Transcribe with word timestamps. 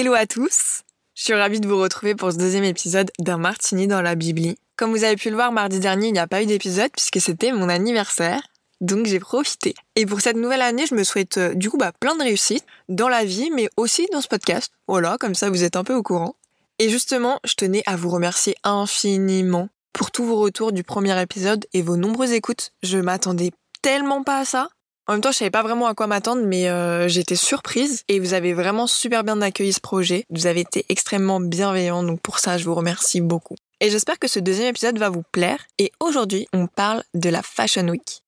Hello 0.00 0.14
à 0.14 0.26
tous 0.26 0.82
Je 1.16 1.24
suis 1.24 1.34
ravie 1.34 1.58
de 1.58 1.66
vous 1.66 1.76
retrouver 1.76 2.14
pour 2.14 2.30
ce 2.30 2.36
deuxième 2.36 2.62
épisode 2.62 3.10
d'un 3.18 3.36
Martini 3.36 3.88
dans 3.88 4.00
la 4.00 4.14
Bibli. 4.14 4.56
Comme 4.76 4.92
vous 4.92 5.02
avez 5.02 5.16
pu 5.16 5.28
le 5.28 5.34
voir 5.34 5.50
mardi 5.50 5.80
dernier, 5.80 6.06
il 6.06 6.12
n'y 6.12 6.20
a 6.20 6.28
pas 6.28 6.40
eu 6.40 6.46
d'épisode 6.46 6.92
puisque 6.92 7.20
c'était 7.20 7.50
mon 7.50 7.68
anniversaire. 7.68 8.40
Donc 8.80 9.06
j'ai 9.06 9.18
profité. 9.18 9.74
Et 9.96 10.06
pour 10.06 10.20
cette 10.20 10.36
nouvelle 10.36 10.62
année, 10.62 10.86
je 10.86 10.94
me 10.94 11.02
souhaite 11.02 11.38
euh, 11.38 11.52
du 11.52 11.68
coup 11.68 11.78
bah, 11.78 11.90
plein 11.98 12.14
de 12.14 12.22
réussite 12.22 12.64
dans 12.88 13.08
la 13.08 13.24
vie, 13.24 13.50
mais 13.50 13.68
aussi 13.76 14.06
dans 14.12 14.20
ce 14.20 14.28
podcast. 14.28 14.70
Voilà, 14.86 15.16
comme 15.18 15.34
ça 15.34 15.50
vous 15.50 15.64
êtes 15.64 15.74
un 15.74 15.82
peu 15.82 15.94
au 15.94 16.04
courant. 16.04 16.36
Et 16.78 16.90
justement, 16.90 17.40
je 17.44 17.54
tenais 17.54 17.82
à 17.86 17.96
vous 17.96 18.10
remercier 18.10 18.54
infiniment 18.62 19.68
pour 19.92 20.12
tous 20.12 20.24
vos 20.24 20.38
retours 20.38 20.70
du 20.70 20.84
premier 20.84 21.20
épisode 21.20 21.66
et 21.72 21.82
vos 21.82 21.96
nombreuses 21.96 22.34
écoutes. 22.34 22.70
Je 22.84 22.98
m'attendais 22.98 23.50
tellement 23.82 24.22
pas 24.22 24.38
à 24.38 24.44
ça. 24.44 24.68
En 25.08 25.14
même 25.14 25.22
temps, 25.22 25.32
je 25.32 25.38
savais 25.38 25.50
pas 25.50 25.62
vraiment 25.62 25.86
à 25.86 25.94
quoi 25.94 26.06
m'attendre, 26.06 26.42
mais 26.44 26.68
euh, 26.68 27.08
j'étais 27.08 27.34
surprise 27.34 28.04
et 28.08 28.20
vous 28.20 28.34
avez 28.34 28.52
vraiment 28.52 28.86
super 28.86 29.24
bien 29.24 29.40
accueilli 29.40 29.72
ce 29.72 29.80
projet. 29.80 30.26
Vous 30.28 30.46
avez 30.46 30.60
été 30.60 30.84
extrêmement 30.90 31.40
bienveillants, 31.40 32.02
donc 32.02 32.20
pour 32.20 32.38
ça, 32.38 32.58
je 32.58 32.64
vous 32.64 32.74
remercie 32.74 33.22
beaucoup. 33.22 33.56
Et 33.80 33.88
j'espère 33.88 34.18
que 34.18 34.28
ce 34.28 34.38
deuxième 34.38 34.68
épisode 34.68 34.98
va 34.98 35.08
vous 35.08 35.22
plaire. 35.32 35.64
Et 35.78 35.92
aujourd'hui, 35.98 36.46
on 36.52 36.66
parle 36.66 37.02
de 37.14 37.30
la 37.30 37.40
Fashion 37.42 37.88
Week. 37.88 38.22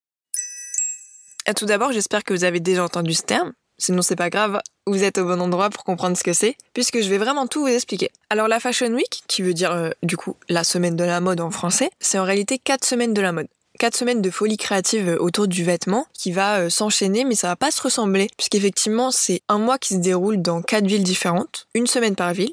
Et 1.46 1.52
tout 1.52 1.66
d'abord, 1.66 1.92
j'espère 1.92 2.24
que 2.24 2.32
vous 2.32 2.44
avez 2.44 2.60
déjà 2.60 2.82
entendu 2.82 3.12
ce 3.12 3.24
terme. 3.24 3.52
Sinon, 3.76 4.00
c'est 4.00 4.16
pas 4.16 4.30
grave, 4.30 4.58
vous 4.86 5.04
êtes 5.04 5.18
au 5.18 5.26
bon 5.26 5.40
endroit 5.42 5.68
pour 5.68 5.84
comprendre 5.84 6.16
ce 6.16 6.22
que 6.22 6.32
c'est, 6.32 6.56
puisque 6.72 7.02
je 7.02 7.10
vais 7.10 7.18
vraiment 7.18 7.46
tout 7.46 7.60
vous 7.60 7.68
expliquer. 7.68 8.10
Alors, 8.30 8.48
la 8.48 8.58
Fashion 8.58 8.92
Week, 8.94 9.22
qui 9.26 9.42
veut 9.42 9.54
dire 9.54 9.72
euh, 9.72 9.90
du 10.02 10.16
coup 10.16 10.34
la 10.48 10.64
semaine 10.64 10.96
de 10.96 11.04
la 11.04 11.20
mode 11.20 11.42
en 11.42 11.50
français, 11.50 11.90
c'est 12.00 12.18
en 12.18 12.24
réalité 12.24 12.58
quatre 12.58 12.86
semaines 12.86 13.12
de 13.12 13.20
la 13.20 13.32
mode 13.32 13.48
quatre 13.80 13.96
semaines 13.96 14.20
de 14.20 14.30
folie 14.30 14.58
créative 14.58 15.08
euh, 15.08 15.18
autour 15.18 15.48
du 15.48 15.64
vêtement 15.64 16.06
qui 16.12 16.32
va 16.32 16.58
euh, 16.58 16.68
s'enchaîner, 16.68 17.24
mais 17.24 17.34
ça 17.34 17.48
va 17.48 17.56
pas 17.56 17.70
se 17.70 17.80
ressembler, 17.80 18.28
puisqu'effectivement 18.36 19.10
c'est 19.10 19.40
un 19.48 19.58
mois 19.58 19.78
qui 19.78 19.94
se 19.94 19.98
déroule 19.98 20.42
dans 20.42 20.60
quatre 20.60 20.86
villes 20.86 21.02
différentes, 21.02 21.66
une 21.74 21.86
semaine 21.86 22.14
par 22.14 22.34
ville. 22.34 22.52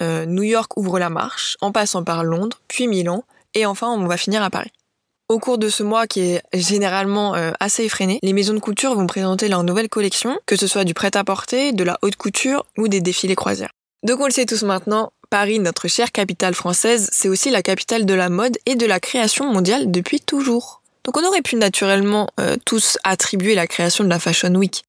Euh, 0.00 0.24
New 0.24 0.44
York 0.44 0.76
ouvre 0.76 1.00
la 1.00 1.10
marche, 1.10 1.56
en 1.60 1.72
passant 1.72 2.04
par 2.04 2.22
Londres, 2.22 2.60
puis 2.68 2.86
Milan, 2.86 3.24
et 3.54 3.66
enfin 3.66 3.90
on 3.90 4.06
va 4.06 4.16
finir 4.16 4.42
à 4.42 4.50
Paris. 4.50 4.70
Au 5.28 5.40
cours 5.40 5.58
de 5.58 5.68
ce 5.68 5.82
mois 5.82 6.06
qui 6.06 6.20
est 6.20 6.42
généralement 6.52 7.32
assez 7.58 7.84
effréné, 7.84 8.18
les 8.22 8.34
maisons 8.34 8.52
de 8.52 8.58
couture 8.58 8.94
vont 8.94 9.06
présenter 9.06 9.48
leur 9.48 9.64
nouvelle 9.64 9.88
collection, 9.88 10.38
que 10.44 10.56
ce 10.56 10.66
soit 10.66 10.84
du 10.84 10.92
prêt-à-porter, 10.92 11.72
de 11.72 11.84
la 11.84 11.98
haute 12.02 12.16
couture 12.16 12.66
ou 12.76 12.86
des 12.86 13.00
défilés 13.00 13.34
croisières. 13.34 13.70
Donc 14.02 14.20
on 14.20 14.26
le 14.26 14.30
sait 14.30 14.44
tous 14.44 14.62
maintenant, 14.62 15.10
Paris, 15.32 15.60
notre 15.60 15.88
chère 15.88 16.12
capitale 16.12 16.52
française, 16.52 17.08
c'est 17.10 17.30
aussi 17.30 17.48
la 17.48 17.62
capitale 17.62 18.04
de 18.04 18.12
la 18.12 18.28
mode 18.28 18.58
et 18.66 18.74
de 18.74 18.84
la 18.84 19.00
création 19.00 19.50
mondiale 19.50 19.90
depuis 19.90 20.20
toujours. 20.20 20.82
Donc 21.04 21.16
on 21.16 21.26
aurait 21.26 21.40
pu 21.40 21.56
naturellement 21.56 22.28
euh, 22.38 22.58
tous 22.66 22.98
attribuer 23.02 23.54
la 23.54 23.66
création 23.66 24.04
de 24.04 24.10
la 24.10 24.18
Fashion 24.18 24.54
Week 24.54 24.84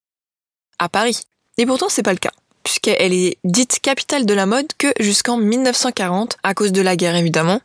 à 0.78 0.90
Paris. 0.90 1.22
Et 1.56 1.64
pourtant 1.64 1.88
c'est 1.88 2.02
pas 2.02 2.12
le 2.12 2.18
cas, 2.18 2.32
puisqu'elle 2.62 3.14
est 3.14 3.38
dite 3.44 3.80
capitale 3.80 4.26
de 4.26 4.34
la 4.34 4.44
mode 4.44 4.66
que 4.76 4.88
jusqu'en 5.00 5.38
1940, 5.38 6.36
à 6.42 6.52
cause 6.52 6.72
de 6.72 6.82
la 6.82 6.94
guerre 6.94 7.16
évidemment. 7.16 7.62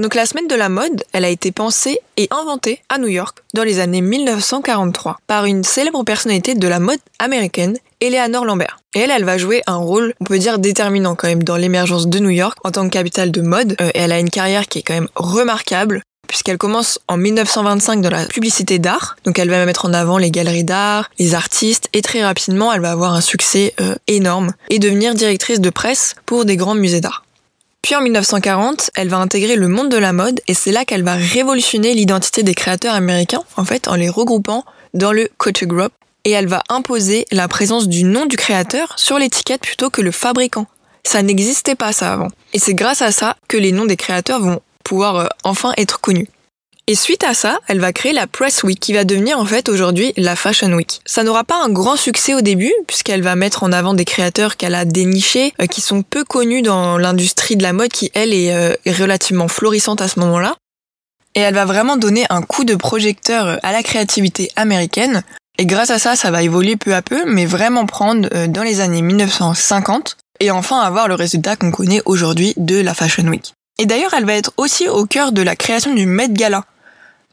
Donc 0.00 0.16
la 0.16 0.26
semaine 0.26 0.48
de 0.48 0.56
la 0.56 0.68
mode, 0.68 1.04
elle 1.12 1.24
a 1.24 1.28
été 1.28 1.52
pensée 1.52 2.00
et 2.16 2.26
inventée 2.32 2.82
à 2.88 2.98
New 2.98 3.06
York 3.06 3.38
dans 3.54 3.62
les 3.62 3.78
années 3.78 4.00
1943 4.00 5.20
par 5.28 5.44
une 5.44 5.62
célèbre 5.62 6.02
personnalité 6.02 6.56
de 6.56 6.66
la 6.66 6.80
mode 6.80 6.98
américaine 7.20 7.78
Eleanor 8.00 8.44
Lambert. 8.44 8.78
Et 8.94 9.00
elle, 9.00 9.10
elle 9.10 9.24
va 9.24 9.38
jouer 9.38 9.62
un 9.66 9.76
rôle, 9.76 10.14
on 10.20 10.24
peut 10.24 10.38
dire, 10.38 10.58
déterminant 10.58 11.14
quand 11.14 11.28
même 11.28 11.42
dans 11.42 11.56
l'émergence 11.56 12.06
de 12.06 12.18
New 12.18 12.30
York 12.30 12.58
en 12.64 12.70
tant 12.70 12.84
que 12.84 12.92
capitale 12.92 13.30
de 13.30 13.40
mode. 13.40 13.76
Euh, 13.80 13.90
elle 13.94 14.12
a 14.12 14.18
une 14.18 14.30
carrière 14.30 14.68
qui 14.68 14.78
est 14.78 14.82
quand 14.82 14.94
même 14.94 15.08
remarquable 15.14 16.02
puisqu'elle 16.26 16.58
commence 16.58 16.98
en 17.06 17.16
1925 17.16 18.00
dans 18.00 18.10
la 18.10 18.26
publicité 18.26 18.78
d'art. 18.78 19.16
Donc 19.24 19.38
elle 19.38 19.50
va 19.50 19.64
mettre 19.66 19.84
en 19.84 19.92
avant 19.92 20.18
les 20.18 20.30
galeries 20.30 20.64
d'art, 20.64 21.10
les 21.18 21.34
artistes, 21.34 21.88
et 21.92 22.02
très 22.02 22.24
rapidement 22.24 22.72
elle 22.72 22.80
va 22.80 22.90
avoir 22.90 23.14
un 23.14 23.20
succès 23.20 23.74
euh, 23.80 23.94
énorme 24.08 24.52
et 24.68 24.78
devenir 24.78 25.14
directrice 25.14 25.60
de 25.60 25.70
presse 25.70 26.14
pour 26.26 26.44
des 26.44 26.56
grands 26.56 26.74
musées 26.74 27.00
d'art. 27.00 27.24
Puis 27.82 27.94
en 27.94 28.00
1940, 28.00 28.90
elle 28.96 29.08
va 29.08 29.18
intégrer 29.18 29.56
le 29.56 29.68
monde 29.68 29.90
de 29.90 29.98
la 29.98 30.12
mode 30.12 30.40
et 30.48 30.54
c'est 30.54 30.72
là 30.72 30.84
qu'elle 30.84 31.02
va 31.02 31.14
révolutionner 31.14 31.94
l'identité 31.94 32.42
des 32.42 32.54
créateurs 32.54 32.94
américains, 32.94 33.42
en 33.56 33.64
fait, 33.64 33.88
en 33.88 33.94
les 33.94 34.08
regroupant 34.08 34.64
dans 34.94 35.12
le 35.12 35.28
Couture 35.38 35.68
Group 35.68 35.92
et 36.24 36.30
elle 36.30 36.46
va 36.46 36.62
imposer 36.68 37.26
la 37.30 37.48
présence 37.48 37.88
du 37.88 38.04
nom 38.04 38.26
du 38.26 38.36
créateur 38.36 38.94
sur 38.96 39.18
l'étiquette 39.18 39.62
plutôt 39.62 39.90
que 39.90 40.00
le 40.00 40.10
fabricant. 40.10 40.66
Ça 41.06 41.22
n'existait 41.22 41.74
pas 41.74 41.92
ça 41.92 42.12
avant. 42.12 42.28
Et 42.52 42.58
c'est 42.58 42.74
grâce 42.74 43.02
à 43.02 43.12
ça 43.12 43.36
que 43.48 43.56
les 43.56 43.72
noms 43.72 43.84
des 43.84 43.96
créateurs 43.96 44.40
vont 44.40 44.60
pouvoir 44.84 45.16
euh, 45.16 45.26
enfin 45.44 45.72
être 45.76 46.00
connus. 46.00 46.28
Et 46.86 46.94
suite 46.94 47.24
à 47.24 47.32
ça, 47.32 47.60
elle 47.66 47.80
va 47.80 47.94
créer 47.94 48.12
la 48.12 48.26
Press 48.26 48.62
Week 48.62 48.78
qui 48.78 48.92
va 48.92 49.04
devenir 49.04 49.38
en 49.38 49.46
fait 49.46 49.70
aujourd'hui 49.70 50.12
la 50.18 50.36
Fashion 50.36 50.70
Week. 50.72 51.00
Ça 51.06 51.22
n'aura 51.22 51.42
pas 51.42 51.62
un 51.62 51.70
grand 51.70 51.96
succès 51.96 52.34
au 52.34 52.42
début 52.42 52.72
puisqu'elle 52.86 53.22
va 53.22 53.36
mettre 53.36 53.62
en 53.62 53.72
avant 53.72 53.94
des 53.94 54.04
créateurs 54.04 54.58
qu'elle 54.58 54.74
a 54.74 54.84
dénichés, 54.84 55.54
euh, 55.60 55.66
qui 55.66 55.80
sont 55.80 56.02
peu 56.02 56.24
connus 56.24 56.62
dans 56.62 56.98
l'industrie 56.98 57.56
de 57.56 57.62
la 57.62 57.72
mode 57.72 57.90
qui 57.90 58.10
elle 58.14 58.34
est 58.34 58.52
euh, 58.54 58.74
relativement 58.86 59.48
florissante 59.48 60.02
à 60.02 60.08
ce 60.08 60.20
moment-là. 60.20 60.56
Et 61.34 61.40
elle 61.40 61.54
va 61.54 61.64
vraiment 61.64 61.96
donner 61.96 62.26
un 62.30 62.42
coup 62.42 62.64
de 62.64 62.76
projecteur 62.76 63.58
à 63.62 63.72
la 63.72 63.82
créativité 63.82 64.50
américaine 64.54 65.24
et 65.58 65.66
grâce 65.66 65.90
à 65.90 65.98
ça, 65.98 66.16
ça 66.16 66.30
va 66.30 66.42
évoluer 66.42 66.76
peu 66.76 66.94
à 66.94 67.02
peu, 67.02 67.24
mais 67.26 67.46
vraiment 67.46 67.86
prendre 67.86 68.28
euh, 68.34 68.48
dans 68.48 68.62
les 68.62 68.80
années 68.80 69.02
1950 69.02 70.16
et 70.40 70.50
enfin 70.50 70.80
avoir 70.80 71.06
le 71.06 71.14
résultat 71.14 71.56
qu'on 71.56 71.70
connaît 71.70 72.02
aujourd'hui 72.04 72.54
de 72.56 72.80
la 72.80 72.94
Fashion 72.94 73.24
Week. 73.24 73.54
Et 73.78 73.86
d'ailleurs, 73.86 74.14
elle 74.14 74.24
va 74.24 74.34
être 74.34 74.52
aussi 74.56 74.88
au 74.88 75.06
cœur 75.06 75.32
de 75.32 75.42
la 75.42 75.56
création 75.56 75.94
du 75.94 76.06
Met 76.06 76.30
Gala. 76.30 76.64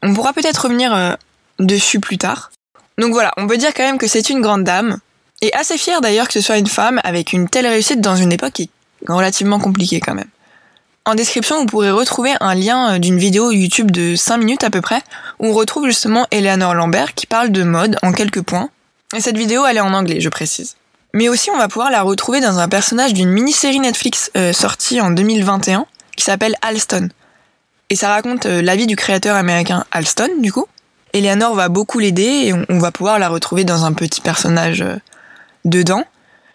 On 0.03 0.13
pourra 0.13 0.33
peut-être 0.33 0.63
revenir 0.63 0.93
euh, 0.93 1.13
dessus 1.59 1.99
plus 1.99 2.17
tard. 2.17 2.51
Donc 2.97 3.13
voilà, 3.13 3.31
on 3.37 3.47
peut 3.47 3.57
dire 3.57 3.73
quand 3.73 3.83
même 3.83 3.97
que 3.97 4.07
c'est 4.07 4.29
une 4.29 4.41
grande 4.41 4.63
dame, 4.63 4.99
et 5.41 5.53
assez 5.53 5.77
fière 5.77 6.01
d'ailleurs 6.01 6.27
que 6.27 6.33
ce 6.33 6.41
soit 6.41 6.57
une 6.57 6.67
femme 6.67 6.99
avec 7.03 7.33
une 7.33 7.49
telle 7.49 7.65
réussite 7.65 8.01
dans 8.01 8.15
une 8.15 8.31
époque 8.31 8.53
qui 8.53 8.63
est 8.63 9.11
relativement 9.11 9.59
compliquée 9.59 9.99
quand 9.99 10.13
même. 10.13 10.29
En 11.03 11.15
description, 11.15 11.59
vous 11.59 11.65
pourrez 11.65 11.89
retrouver 11.89 12.33
un 12.41 12.53
lien 12.53 12.93
euh, 12.93 12.99
d'une 12.99 13.17
vidéo 13.17 13.49
YouTube 13.49 13.89
de 13.89 14.15
5 14.15 14.37
minutes 14.37 14.63
à 14.63 14.69
peu 14.69 14.81
près, 14.81 15.01
où 15.39 15.47
on 15.47 15.53
retrouve 15.53 15.87
justement 15.87 16.27
Eleanor 16.29 16.75
Lambert 16.75 17.15
qui 17.15 17.25
parle 17.25 17.49
de 17.49 17.63
mode 17.63 17.97
en 18.03 18.11
quelques 18.11 18.43
points. 18.43 18.69
Et 19.15 19.19
cette 19.19 19.35
vidéo, 19.37 19.65
elle 19.65 19.77
est 19.77 19.81
en 19.81 19.93
anglais, 19.93 20.21
je 20.21 20.29
précise. 20.29 20.75
Mais 21.15 21.27
aussi, 21.27 21.49
on 21.49 21.57
va 21.57 21.67
pouvoir 21.67 21.89
la 21.89 22.03
retrouver 22.03 22.39
dans 22.39 22.59
un 22.59 22.69
personnage 22.69 23.15
d'une 23.15 23.29
mini-série 23.29 23.79
Netflix 23.79 24.29
euh, 24.37 24.53
sortie 24.53 25.01
en 25.01 25.09
2021, 25.09 25.87
qui 26.15 26.23
s'appelle 26.23 26.55
Alston. 26.61 27.09
Et 27.89 27.95
ça 27.95 28.09
raconte 28.09 28.45
euh, 28.45 28.61
la 28.61 28.75
vie 28.75 28.85
du 28.85 28.95
créateur 28.95 29.35
américain 29.35 29.85
Alston, 29.91 30.29
du 30.37 30.53
coup. 30.53 30.67
Eleanor 31.13 31.55
va 31.55 31.67
beaucoup 31.67 31.97
l'aider 31.97 32.23
et 32.23 32.53
on, 32.53 32.77
va 32.79 32.91
pouvoir 32.91 33.17
la 33.17 33.27
retrouver 33.27 33.63
dans 33.63 33.85
un 33.85 33.91
petit 33.91 34.21
personnage 34.21 34.85
dedans. 35.65 36.05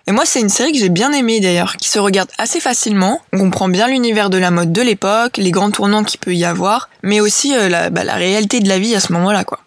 Et 0.08 0.12
moi, 0.12 0.24
c'est 0.24 0.40
une 0.40 0.48
série 0.48 0.72
que 0.72 0.78
j'ai 0.78 0.88
bien 0.88 1.12
aimée 1.12 1.40
d'ailleurs, 1.40 1.76
qui 1.76 1.88
se 1.88 1.98
regarde 1.98 2.30
assez 2.38 2.60
facilement. 2.60 3.20
On 3.32 3.38
comprend 3.38 3.68
bien 3.68 3.88
l'univers 3.88 4.30
de 4.30 4.38
la 4.38 4.52
mode 4.52 4.72
de 4.72 4.82
l'époque, 4.82 5.36
les 5.36 5.50
grands 5.50 5.72
tournants 5.72 6.04
qu'il 6.04 6.20
peut 6.20 6.34
y 6.34 6.44
avoir, 6.44 6.88
mais 7.02 7.20
aussi 7.20 7.56
euh, 7.56 7.68
la, 7.68 7.90
bah, 7.90 8.04
la 8.04 8.14
réalité 8.14 8.60
de 8.60 8.68
la 8.68 8.78
vie 8.78 8.94
à 8.94 9.00
ce 9.00 9.12
moment-là, 9.14 9.42
quoi. 9.42 9.60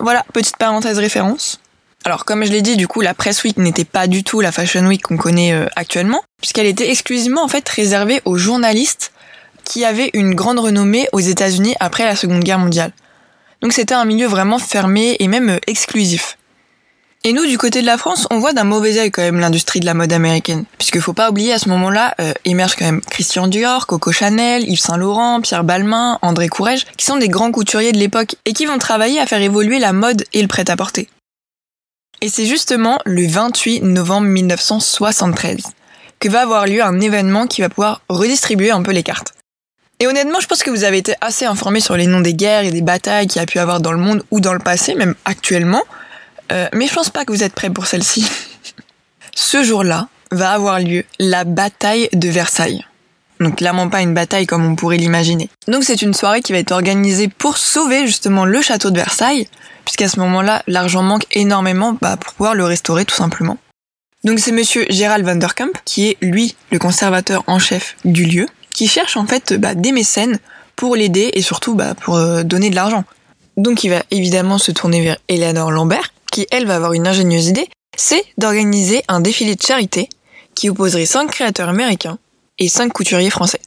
Voilà, 0.00 0.24
petite 0.32 0.56
parenthèse 0.56 0.98
référence. 0.98 1.60
Alors, 2.04 2.24
comme 2.24 2.44
je 2.44 2.50
l'ai 2.50 2.60
dit, 2.60 2.76
du 2.76 2.88
coup, 2.88 3.00
la 3.00 3.14
Press 3.14 3.44
Week 3.44 3.56
n'était 3.56 3.84
pas 3.84 4.08
du 4.08 4.24
tout 4.24 4.40
la 4.40 4.52
Fashion 4.52 4.84
Week 4.86 5.00
qu'on 5.00 5.16
connaît 5.16 5.52
euh, 5.52 5.66
actuellement, 5.76 6.22
puisqu'elle 6.40 6.66
était 6.66 6.90
exclusivement 6.90 7.44
en 7.44 7.48
fait 7.48 7.66
réservée 7.68 8.20
aux 8.24 8.36
journalistes 8.36 9.12
qui 9.64 9.84
avaient 9.84 10.10
une 10.12 10.34
grande 10.34 10.58
renommée 10.58 11.08
aux 11.12 11.20
États-Unis 11.20 11.74
après 11.80 12.04
la 12.04 12.16
Seconde 12.16 12.42
Guerre 12.42 12.58
mondiale. 12.58 12.92
Donc 13.62 13.72
c'était 13.72 13.94
un 13.94 14.04
milieu 14.04 14.26
vraiment 14.26 14.58
fermé 14.58 15.16
et 15.20 15.28
même 15.28 15.48
euh, 15.48 15.58
exclusif. 15.66 16.36
Et 17.26 17.32
nous, 17.32 17.46
du 17.46 17.56
côté 17.56 17.80
de 17.80 17.86
la 17.86 17.96
France, 17.96 18.26
on 18.30 18.38
voit 18.38 18.52
d'un 18.52 18.64
mauvais 18.64 18.98
œil 18.98 19.10
quand 19.10 19.22
même 19.22 19.40
l'industrie 19.40 19.80
de 19.80 19.86
la 19.86 19.94
mode 19.94 20.12
américaine. 20.12 20.66
Puisque 20.76 21.00
faut 21.00 21.14
pas 21.14 21.30
oublier, 21.30 21.54
à 21.54 21.58
ce 21.58 21.70
moment-là, 21.70 22.14
euh, 22.20 22.34
émergent 22.44 22.76
quand 22.76 22.84
même 22.84 23.00
Christian 23.00 23.46
Dior, 23.46 23.86
Coco 23.86 24.12
Chanel, 24.12 24.68
Yves 24.68 24.80
Saint 24.80 24.98
Laurent, 24.98 25.40
Pierre 25.40 25.64
Balmain, 25.64 26.18
André 26.20 26.48
Courrèges, 26.48 26.84
qui 26.98 27.06
sont 27.06 27.16
des 27.16 27.30
grands 27.30 27.50
couturiers 27.50 27.92
de 27.92 27.98
l'époque 27.98 28.36
et 28.44 28.52
qui 28.52 28.66
vont 28.66 28.76
travailler 28.76 29.20
à 29.20 29.26
faire 29.26 29.40
évoluer 29.40 29.78
la 29.78 29.94
mode 29.94 30.26
et 30.34 30.42
le 30.42 30.48
prêt-à-porter. 30.48 31.08
Et 32.20 32.28
c'est 32.28 32.44
justement 32.44 32.98
le 33.06 33.26
28 33.26 33.80
novembre 33.84 34.26
1973 34.26 35.62
que 36.20 36.28
va 36.28 36.42
avoir 36.42 36.66
lieu 36.66 36.82
un 36.82 37.00
événement 37.00 37.46
qui 37.46 37.62
va 37.62 37.70
pouvoir 37.70 38.02
redistribuer 38.10 38.70
un 38.70 38.82
peu 38.82 38.92
les 38.92 39.02
cartes. 39.02 39.32
Et 39.98 40.06
honnêtement, 40.06 40.40
je 40.40 40.46
pense 40.46 40.62
que 40.62 40.70
vous 40.70 40.84
avez 40.84 40.98
été 40.98 41.14
assez 41.22 41.46
informés 41.46 41.80
sur 41.80 41.96
les 41.96 42.06
noms 42.06 42.20
des 42.20 42.34
guerres 42.34 42.64
et 42.64 42.70
des 42.70 42.82
batailles 42.82 43.28
qu'il 43.28 43.40
y 43.40 43.42
a 43.42 43.46
pu 43.46 43.58
avoir 43.58 43.80
dans 43.80 43.92
le 43.92 43.98
monde 43.98 44.22
ou 44.30 44.40
dans 44.40 44.52
le 44.52 44.58
passé, 44.58 44.94
même 44.94 45.14
actuellement. 45.24 45.82
Euh, 46.52 46.68
mais 46.72 46.86
je 46.86 46.94
pense 46.94 47.10
pas 47.10 47.24
que 47.24 47.32
vous 47.32 47.42
êtes 47.42 47.54
prêts 47.54 47.70
pour 47.70 47.86
celle-ci. 47.86 48.26
Ce 49.34 49.62
jour-là 49.62 50.08
va 50.30 50.50
avoir 50.50 50.80
lieu 50.80 51.04
la 51.18 51.44
bataille 51.44 52.08
de 52.12 52.28
Versailles. 52.28 52.84
Donc 53.40 53.56
clairement 53.56 53.88
pas 53.88 54.00
une 54.00 54.14
bataille 54.14 54.46
comme 54.46 54.64
on 54.64 54.76
pourrait 54.76 54.96
l'imaginer. 54.96 55.50
Donc 55.68 55.84
c'est 55.84 56.02
une 56.02 56.14
soirée 56.14 56.40
qui 56.40 56.52
va 56.52 56.58
être 56.58 56.72
organisée 56.72 57.28
pour 57.28 57.58
sauver 57.58 58.06
justement 58.06 58.44
le 58.44 58.62
château 58.62 58.90
de 58.90 58.96
Versailles, 58.96 59.48
puisqu'à 59.84 60.08
ce 60.08 60.20
moment-là, 60.20 60.62
l'argent 60.66 61.02
manque 61.02 61.26
énormément 61.32 61.96
bah, 62.00 62.16
pour 62.16 62.32
pouvoir 62.34 62.54
le 62.54 62.64
restaurer 62.64 63.04
tout 63.04 63.14
simplement. 63.14 63.58
Donc 64.22 64.38
c'est 64.38 64.52
monsieur 64.52 64.86
Gérald 64.88 65.26
Vanderkamp, 65.26 65.72
qui 65.84 66.08
est 66.08 66.16
lui 66.22 66.56
le 66.70 66.78
conservateur 66.78 67.44
en 67.46 67.58
chef 67.58 67.96
du 68.04 68.24
lieu, 68.24 68.46
qui 68.70 68.88
cherche 68.88 69.16
en 69.16 69.26
fait 69.26 69.52
bah, 69.54 69.74
des 69.74 69.92
mécènes 69.92 70.38
pour 70.76 70.96
l'aider 70.96 71.30
et 71.34 71.42
surtout 71.42 71.74
bah, 71.74 71.94
pour 71.94 72.16
euh, 72.16 72.42
donner 72.42 72.70
de 72.70 72.74
l'argent. 72.74 73.04
Donc 73.56 73.84
il 73.84 73.90
va 73.90 74.02
évidemment 74.10 74.58
se 74.58 74.72
tourner 74.72 75.02
vers 75.02 75.18
Eleanor 75.28 75.70
Lambert, 75.70 76.13
qui 76.34 76.48
elle 76.50 76.66
va 76.66 76.74
avoir 76.74 76.94
une 76.94 77.06
ingénieuse 77.06 77.46
idée, 77.46 77.68
c'est 77.96 78.24
d'organiser 78.38 79.04
un 79.06 79.20
défilé 79.20 79.54
de 79.54 79.62
charité 79.62 80.08
qui 80.56 80.68
opposerait 80.68 81.06
5 81.06 81.30
créateurs 81.30 81.68
américains 81.68 82.18
et 82.58 82.68
5 82.68 82.92
couturiers 82.92 83.30
français. 83.30 83.60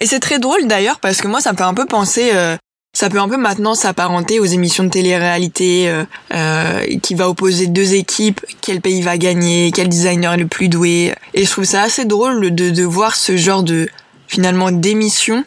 Et 0.00 0.06
c'est 0.06 0.20
très 0.20 0.38
drôle 0.38 0.68
d'ailleurs 0.68 1.00
parce 1.00 1.20
que 1.20 1.26
moi 1.26 1.40
ça 1.40 1.52
me 1.52 1.56
fait 1.56 1.64
un 1.64 1.74
peu 1.74 1.86
penser, 1.86 2.30
euh, 2.32 2.56
ça 2.96 3.10
peut 3.10 3.18
un 3.18 3.28
peu 3.28 3.36
maintenant 3.36 3.74
s'apparenter 3.74 4.38
aux 4.38 4.44
émissions 4.44 4.84
de 4.84 4.90
télé-réalité 4.90 5.88
euh, 5.88 6.04
euh, 6.32 6.98
qui 7.02 7.16
va 7.16 7.28
opposer 7.28 7.66
deux 7.66 7.94
équipes, 7.94 8.40
quel 8.60 8.80
pays 8.80 9.02
va 9.02 9.18
gagner, 9.18 9.72
quel 9.74 9.88
designer 9.88 10.34
est 10.34 10.38
le 10.38 10.46
plus 10.46 10.68
doué. 10.68 11.12
Et 11.34 11.44
je 11.44 11.50
trouve 11.50 11.64
ça 11.64 11.82
assez 11.82 12.04
drôle 12.04 12.54
de, 12.54 12.70
de 12.70 12.84
voir 12.84 13.16
ce 13.16 13.36
genre 13.36 13.64
de 13.64 13.88
finalement 14.28 14.70
d'émission 14.70 15.42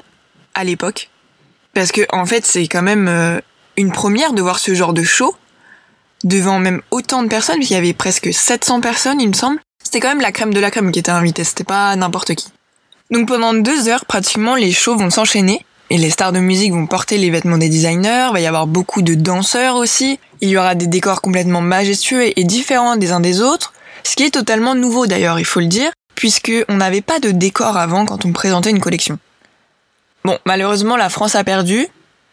à 0.55 0.65
l'époque 0.65 1.09
parce 1.73 1.93
que 1.93 2.01
en 2.11 2.25
fait 2.25 2.45
c'est 2.45 2.67
quand 2.67 2.81
même 2.81 3.41
une 3.77 3.91
première 3.93 4.33
de 4.33 4.41
voir 4.41 4.59
ce 4.59 4.73
genre 4.73 4.91
de 4.91 5.03
show 5.03 5.33
devant 6.23 6.59
même 6.59 6.81
autant 6.91 7.23
de 7.23 7.27
personnes, 7.27 7.57
puisqu'il 7.57 7.75
y 7.75 7.77
avait 7.77 7.93
presque 7.93 8.33
700 8.33 8.81
personnes, 8.81 9.21
il 9.21 9.29
me 9.29 9.33
semble. 9.33 9.59
C'était 9.83 9.99
quand 9.99 10.09
même 10.09 10.21
la 10.21 10.31
crème 10.31 10.53
de 10.53 10.59
la 10.59 10.71
crème 10.71 10.91
qui 10.91 10.99
était 10.99 11.11
invitée, 11.11 11.43
c'était 11.43 11.63
pas 11.63 11.95
n'importe 11.95 12.35
qui. 12.35 12.47
Donc 13.11 13.27
pendant 13.27 13.53
deux 13.53 13.87
heures, 13.87 14.05
pratiquement, 14.05 14.55
les 14.55 14.71
shows 14.71 14.97
vont 14.97 15.09
s'enchaîner. 15.09 15.65
Et 15.89 15.97
les 15.97 16.09
stars 16.09 16.33
de 16.33 16.39
musique 16.39 16.73
vont 16.73 16.85
porter 16.85 17.17
les 17.17 17.29
vêtements 17.29 17.57
des 17.57 17.69
designers, 17.69 18.29
va 18.33 18.41
y 18.41 18.45
avoir 18.45 18.67
beaucoup 18.67 19.01
de 19.01 19.13
danseurs 19.13 19.77
aussi, 19.77 20.19
il 20.41 20.49
y 20.49 20.57
aura 20.57 20.75
des 20.75 20.87
décors 20.87 21.21
complètement 21.21 21.61
majestueux 21.61 22.37
et 22.37 22.43
différents 22.43 22.97
des 22.97 23.13
uns 23.13 23.21
des 23.21 23.41
autres, 23.41 23.71
ce 24.03 24.15
qui 24.15 24.23
est 24.23 24.31
totalement 24.31 24.75
nouveau 24.75 25.07
d'ailleurs, 25.07 25.39
il 25.39 25.45
faut 25.45 25.61
le 25.61 25.67
dire, 25.67 25.91
puisque 26.15 26.51
on 26.67 26.75
n'avait 26.75 27.01
pas 27.01 27.19
de 27.19 27.31
décor 27.31 27.77
avant 27.77 28.05
quand 28.05 28.25
on 28.25 28.33
présentait 28.33 28.69
une 28.69 28.81
collection. 28.81 29.17
Bon, 30.25 30.37
malheureusement, 30.45 30.97
la 30.97 31.09
France 31.09 31.35
a 31.35 31.43
perdu, 31.45 31.87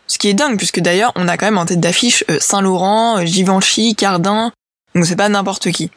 ce 0.07 0.19
qui 0.19 0.29
est 0.29 0.35
dingue, 0.35 0.57
puisque 0.57 0.81
d'ailleurs, 0.81 1.13
on 1.17 1.29
a 1.29 1.37
quand 1.37 1.47
même 1.47 1.59
en 1.59 1.67
tête 1.67 1.81
d'affiche 1.81 2.25
euh, 2.31 2.39
Saint-Laurent, 2.41 3.19
euh, 3.19 3.25
Givenchy, 3.25 3.95
Cardin, 3.95 4.53
donc 4.95 5.07
c'est 5.07 5.17
pas 5.17 5.29
n'importe 5.29 5.71
qui. 5.71 5.91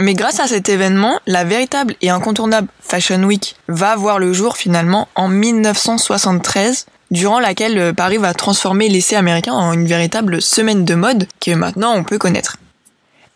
Mais 0.00 0.14
grâce 0.14 0.40
à 0.40 0.48
cet 0.48 0.68
événement, 0.68 1.20
la 1.26 1.44
véritable 1.44 1.94
et 2.00 2.10
incontournable 2.10 2.68
Fashion 2.80 3.22
Week 3.22 3.54
va 3.68 3.94
voir 3.94 4.18
le 4.18 4.32
jour 4.32 4.56
finalement 4.56 5.08
en 5.14 5.28
1973, 5.28 6.86
durant 7.10 7.38
laquelle 7.38 7.78
euh, 7.78 7.92
Paris 7.92 8.16
va 8.16 8.34
transformer 8.34 8.88
l'essai 8.88 9.14
américain 9.14 9.52
en 9.52 9.72
une 9.72 9.86
véritable 9.86 10.42
semaine 10.42 10.84
de 10.84 10.94
mode 10.94 11.28
que 11.40 11.52
maintenant 11.52 11.94
on 11.94 12.02
peut 12.02 12.18
connaître. 12.18 12.56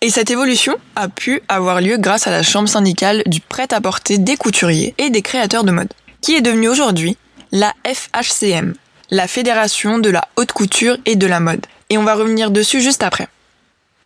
Et 0.01 0.11
cette 0.11 0.31
évolution 0.31 0.77
a 0.97 1.09
pu 1.09 1.43
avoir 1.49 1.81
lieu 1.81 1.97
grâce 1.97 2.27
à 2.27 2.31
la 2.31 2.43
chambre 2.43 2.69
syndicale 2.69 3.23
du 3.27 3.41
prêt-à-porter 3.41 4.19
des 4.19 4.37
couturiers 4.37 4.95
et 4.99 5.11
des 5.11 5.23
créateurs 5.23 5.65
de 5.65 5.73
mode, 5.73 5.93
qui 6.21 6.35
est 6.35 6.41
devenue 6.41 6.69
aujourd'hui 6.69 7.17
la 7.51 7.73
FHCM, 7.85 8.75
la 9.11 9.27
Fédération 9.27 9.99
de 9.99 10.11
la 10.11 10.27
haute 10.37 10.53
couture 10.53 10.97
et 11.07 11.17
de 11.17 11.27
la 11.27 11.41
mode. 11.41 11.65
Et 11.91 11.99
on 11.99 12.05
va 12.05 12.15
revenir 12.15 12.51
dessus 12.51 12.81
juste 12.81 13.03
après. 13.03 13.29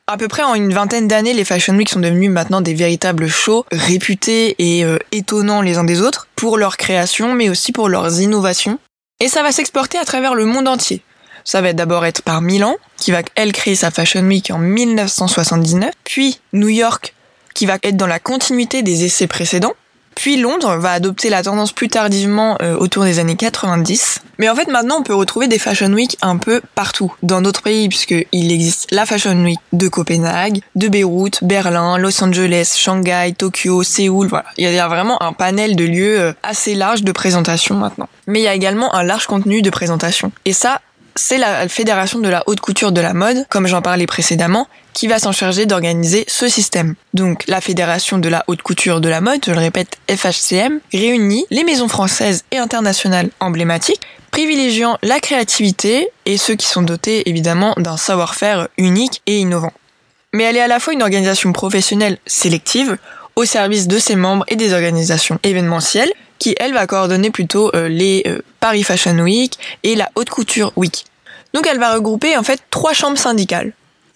À 0.06 0.16
peu 0.16 0.28
près 0.28 0.42
en 0.42 0.54
une 0.54 0.72
vingtaine 0.72 1.08
d'années, 1.08 1.32
les 1.32 1.44
Fashion 1.44 1.74
Week 1.74 1.88
sont 1.88 2.00
devenus 2.00 2.30
maintenant 2.30 2.60
des 2.60 2.74
véritables 2.74 3.28
shows 3.28 3.64
réputés 3.72 4.54
et 4.58 4.84
euh, 4.84 4.98
étonnants 5.10 5.62
les 5.62 5.78
uns 5.78 5.84
des 5.84 6.00
autres 6.00 6.28
pour 6.36 6.58
leur 6.58 6.76
création 6.76 7.34
mais 7.34 7.48
aussi 7.48 7.72
pour 7.72 7.88
leurs 7.88 8.20
innovations. 8.20 8.78
Et 9.20 9.28
ça 9.28 9.42
va 9.42 9.52
s'exporter 9.52 9.98
à 9.98 10.04
travers 10.04 10.34
le 10.34 10.44
monde 10.44 10.68
entier. 10.68 11.02
Ça 11.44 11.60
va 11.60 11.72
d'abord 11.72 12.04
être 12.04 12.22
par 12.22 12.40
Milan, 12.40 12.76
qui 12.96 13.10
va 13.10 13.22
elle 13.34 13.52
créer 13.52 13.74
sa 13.74 13.90
Fashion 13.90 14.22
Week 14.22 14.50
en 14.50 14.58
1979, 14.58 15.92
puis 16.04 16.40
New 16.52 16.68
York, 16.68 17.14
qui 17.54 17.66
va 17.66 17.78
être 17.82 17.96
dans 17.96 18.06
la 18.06 18.20
continuité 18.20 18.82
des 18.82 19.04
essais 19.04 19.26
précédents, 19.26 19.74
puis 20.14 20.36
Londres 20.36 20.76
va 20.76 20.92
adopter 20.92 21.30
la 21.30 21.42
tendance 21.42 21.72
plus 21.72 21.88
tardivement 21.88 22.56
euh, 22.62 22.76
autour 22.76 23.04
des 23.04 23.18
années 23.18 23.36
90. 23.36 24.20
Mais 24.38 24.48
en 24.48 24.54
fait 24.54 24.68
maintenant 24.68 24.98
on 25.00 25.02
peut 25.02 25.14
retrouver 25.14 25.48
des 25.48 25.58
Fashion 25.58 25.92
Week 25.92 26.16
un 26.22 26.36
peu 26.36 26.60
partout 26.74 27.12
dans 27.22 27.40
d'autres 27.42 27.62
pays 27.62 27.88
puisqu'il 27.88 28.52
existe 28.52 28.88
la 28.90 29.06
Fashion 29.06 29.42
Week 29.42 29.58
de 29.72 29.88
Copenhague, 29.88 30.60
de 30.74 30.88
Beyrouth, 30.88 31.42
Berlin, 31.42 31.98
Los 31.98 32.22
Angeles, 32.22 32.74
Shanghai, 32.76 33.34
Tokyo, 33.36 33.82
Séoul, 33.82 34.28
voilà. 34.28 34.46
Il 34.56 34.70
y 34.70 34.78
a 34.78 34.88
vraiment 34.88 35.22
un 35.22 35.32
panel 35.32 35.76
de 35.76 35.84
lieux 35.84 36.20
euh, 36.20 36.32
assez 36.42 36.74
large 36.74 37.02
de 37.02 37.12
présentation 37.12 37.76
maintenant. 37.76 38.08
Mais 38.26 38.40
il 38.40 38.44
y 38.44 38.48
a 38.48 38.54
également 38.54 38.94
un 38.94 39.02
large 39.02 39.26
contenu 39.26 39.62
de 39.62 39.70
présentation. 39.70 40.32
Et 40.44 40.52
ça, 40.52 40.80
c'est 41.14 41.38
la 41.38 41.68
Fédération 41.68 42.18
de 42.18 42.28
la 42.28 42.42
haute 42.46 42.60
couture 42.60 42.92
de 42.92 43.00
la 43.00 43.14
mode, 43.14 43.46
comme 43.48 43.66
j'en 43.66 43.82
parlais 43.82 44.06
précédemment, 44.06 44.68
qui 44.92 45.06
va 45.06 45.18
s'en 45.18 45.32
charger 45.32 45.66
d'organiser 45.66 46.24
ce 46.28 46.48
système. 46.48 46.94
Donc 47.14 47.44
la 47.46 47.60
Fédération 47.60 48.18
de 48.18 48.28
la 48.28 48.44
haute 48.46 48.62
couture 48.62 49.00
de 49.00 49.08
la 49.08 49.20
mode, 49.20 49.40
je 49.44 49.52
le 49.52 49.58
répète, 49.58 49.98
FHCM, 50.10 50.80
réunit 50.92 51.46
les 51.50 51.64
maisons 51.64 51.88
françaises 51.88 52.44
et 52.50 52.58
internationales 52.58 53.30
emblématiques, 53.40 54.00
privilégiant 54.30 54.98
la 55.02 55.20
créativité 55.20 56.08
et 56.26 56.36
ceux 56.36 56.54
qui 56.54 56.66
sont 56.66 56.82
dotés 56.82 57.28
évidemment 57.28 57.74
d'un 57.76 57.96
savoir-faire 57.96 58.68
unique 58.78 59.22
et 59.26 59.38
innovant. 59.38 59.72
Mais 60.32 60.44
elle 60.44 60.56
est 60.56 60.62
à 60.62 60.68
la 60.68 60.80
fois 60.80 60.94
une 60.94 61.02
organisation 61.02 61.52
professionnelle 61.52 62.18
sélective 62.26 62.96
au 63.36 63.44
service 63.44 63.88
de 63.88 63.98
ses 63.98 64.16
membres 64.16 64.44
et 64.48 64.56
des 64.56 64.72
organisations 64.72 65.38
événementielles 65.42 66.12
qui 66.38 66.54
elle 66.58 66.72
va 66.72 66.86
coordonner 66.86 67.30
plutôt 67.30 67.70
euh, 67.74 67.88
les 67.88 68.24
euh, 68.26 68.40
Paris 68.62 68.84
Fashion 68.84 69.18
Week 69.18 69.58
et 69.82 69.96
la 69.96 70.08
Haute 70.14 70.30
Couture 70.30 70.72
Week. 70.76 71.04
Donc 71.52 71.66
elle 71.66 71.80
va 71.80 71.94
regrouper 71.94 72.36
en 72.36 72.44
fait 72.44 72.60
trois 72.70 72.92
chambres 72.92 73.18
syndicales. 73.18 73.72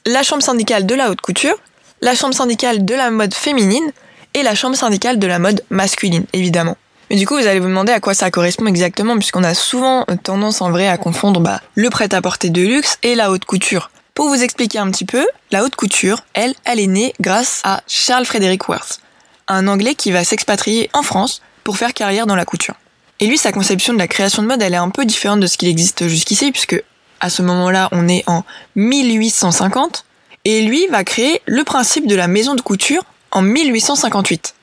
La 0.06 0.22
chambre 0.22 0.43
syndicale 0.43 0.87
de 0.87 0.94
la 0.94 1.10
haute 1.10 1.20
couture, 1.20 1.56
la 2.00 2.14
chambre 2.14 2.32
syndicale 2.32 2.84
de 2.84 2.94
la 2.94 3.10
mode 3.10 3.34
féminine 3.34 3.90
et 4.34 4.44
la 4.44 4.54
chambre 4.54 4.76
syndicale 4.76 5.19
de 5.19 5.26
la 5.26 5.40
mode 5.40 5.64
masculine, 5.70 6.26
évidemment. 6.32 6.76
Mais 7.10 7.16
du 7.16 7.26
coup, 7.26 7.37
vous 7.37 7.46
allez 7.48 7.58
vous 7.58 7.66
demander 7.66 7.90
à 7.90 7.98
quoi 7.98 8.14
ça 8.14 8.31
correspond 8.31 8.66
exactement, 8.66 9.16
puisqu'on 9.16 9.43
a 9.43 9.52
souvent 9.52 10.04
tendance 10.22 10.62
en 10.62 10.70
vrai 10.70 10.87
à 10.87 10.96
confondre 10.96 11.40
bah, 11.40 11.60
le 11.75 11.90
prêt-à-porter 11.90 12.50
de 12.50 12.62
luxe 12.62 12.98
et 13.02 13.16
la 13.16 13.32
haute 13.32 13.46
couture. 13.46 13.90
Pour 14.14 14.28
vous 14.28 14.44
expliquer 14.44 14.78
un 14.78 14.93
petit 14.93 15.04
peu, 15.04 15.26
la 15.50 15.64
haute 15.64 15.75
couture, 15.75 16.22
elle, 16.34 16.54
elle 16.64 16.78
est 16.78 16.87
née 16.87 17.14
grâce 17.20 17.62
à 17.64 17.82
Charles 17.88 18.25
Frederick 18.25 18.69
Worth, 18.69 19.00
un 19.48 19.66
Anglais 19.66 19.96
qui 19.96 20.12
va 20.12 20.22
s'expatrier 20.22 20.88
en 20.93 21.02
France 21.02 21.43
pour 21.64 21.78
faire 21.78 21.93
carrière 21.93 22.26
dans 22.28 22.37
la 22.37 22.44
couture. 22.44 22.76
Et 23.21 23.27
lui, 23.27 23.39
sa 23.39 23.53
conception 23.53 23.95
de 23.95 23.99
la 23.99 24.09
création 24.09 24.43
de 24.43 24.49
mode, 24.49 24.63
elle 24.63 24.75
est 24.75 24.79
un 24.79 24.91
peu 24.91 25.05
différente 25.05 25.41
de 25.41 25.47
ce 25.47 25.57
qu'il 25.57 25.69
existe 25.69 26.07
jusqu'ici, 26.09 26.53
puisque 26.53 26.83
à 27.21 27.31
ce 27.31 27.43
moment-là, 27.43 27.89
on 27.93 28.09
est 28.09 28.25
en 28.27 28.45
1850, 28.75 30.05
et 30.45 30.63
lui 30.63 30.87
va 30.89 31.03
créer 31.03 31.41
le 31.47 31.65
principe 31.65 32.07
de 32.07 32.15
la 32.15 32.29
maison 32.29 32.55
de 32.55 32.61
couture 32.61 33.05
en 33.31 33.43
1858. 33.43 34.55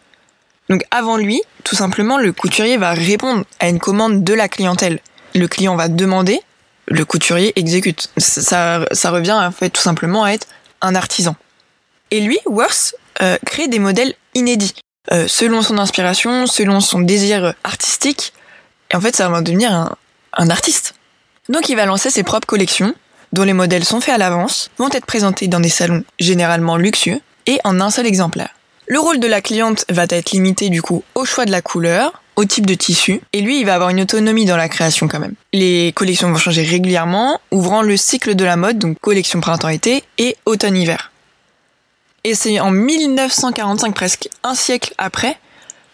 Donc 0.70 0.84
avant 0.92 1.18
lui, 1.18 1.42
tout 1.64 1.76
simplement, 1.76 2.18
le 2.18 2.31
couturier 2.31 2.78
va 2.78 2.94
répondre 2.94 3.44
à 3.60 3.68
une 3.68 3.80
commande 3.80 4.24
de 4.24 4.33
la 4.33 4.48
clientèle. 4.48 5.00
Le 5.36 5.48
client 5.48 5.76
va 5.76 5.90
demander, 5.90 6.40
le 6.88 7.04
couturier 7.06 7.54
exécute. 7.56 8.10
Ça, 8.18 8.86
ça 8.92 9.12
revient 9.12 9.33
en 9.33 9.52
fait 9.52 9.69
tout 9.69 9.81
simplement 9.81 10.24
à 10.24 10.31
être 10.31 10.48
un 10.81 10.95
artisan. 10.95 11.36
Et 12.12 12.22
lui, 12.22 12.38
Worth, 12.45 12.95
euh, 13.22 13.38
crée 13.45 13.68
des 13.68 13.80
modèles 13.80 14.14
inédits. 14.36 14.76
Euh, 15.12 15.28
selon 15.28 15.62
son 15.62 15.78
inspiration, 15.80 16.48
selon 16.48 16.80
son 16.80 17.02
désir 17.02 17.56
artistique. 17.64 18.33
En 18.94 19.02
fait, 19.02 19.16
ça 19.16 19.30
va 19.30 19.42
devenir 19.42 19.73
un, 19.73 19.95
un 20.33 20.50
artiste. 20.50 20.95
Donc 21.50 21.69
il 21.69 21.76
va 21.76 21.85
lancer 21.85 22.09
ses 22.09 22.23
propres 22.23 22.47
collections, 22.47 22.94
dont 23.33 23.44
les 23.44 23.54
modèles 23.54 23.83
sont 23.83 24.00
faits 24.00 24.16
à 24.16 24.18
l'avance, 24.18 24.69
vont 24.78 24.90
être 24.90 25.06
présentés 25.06 25.47
dans 25.47 25.59
des 25.59 25.69
salons 25.69 26.04
généralement 26.19 26.78
luxueux 26.78 27.19
et 27.45 27.59
en 27.64 27.81
un 27.81 27.90
seul 27.90 28.06
exemplaire. 28.06 28.50
Le 28.88 29.00
rôle 29.00 29.19
de 29.19 29.28
la 29.28 29.42
cliente 29.42 29.85
va 29.90 30.06
être 30.09 30.31
limité 30.31 30.69
du 30.69 30.81
coup 30.81 31.04
au 31.16 31.26
choix 31.26 31.45
de 31.45 31.52
la 31.52 31.62
couleur, 31.62 32.21
au 32.35 32.45
type 32.45 32.66
de 32.66 32.73
tissu, 32.73 33.21
et 33.31 33.42
lui 33.42 33.59
il 33.59 33.66
va 33.66 33.76
avoir 33.76 33.90
une 33.90 34.02
autonomie 34.02 34.45
dans 34.45 34.57
la 34.57 34.69
création 34.69 35.07
quand 35.07 35.19
même. 35.19 35.35
Les 35.54 35.94
collections 35.94 36.30
vont 36.31 36.38
changer 36.38 36.64
régulièrement, 36.64 37.40
ouvrant 37.52 37.81
le 37.81 37.95
cycle 37.95 38.35
de 38.35 38.45
la 38.45 38.56
mode, 38.56 38.80
donc 38.80 39.00
collection 39.00 39.40
printemps-été 39.40 40.04
et 40.18 40.35
automne-hiver. 40.45 41.12
Et 42.23 42.35
c'est 42.35 42.59
en 42.59 42.71
1945, 42.71 43.94
presque 43.94 44.30
un 44.44 44.56
siècle 44.56 44.94
après, 44.97 45.38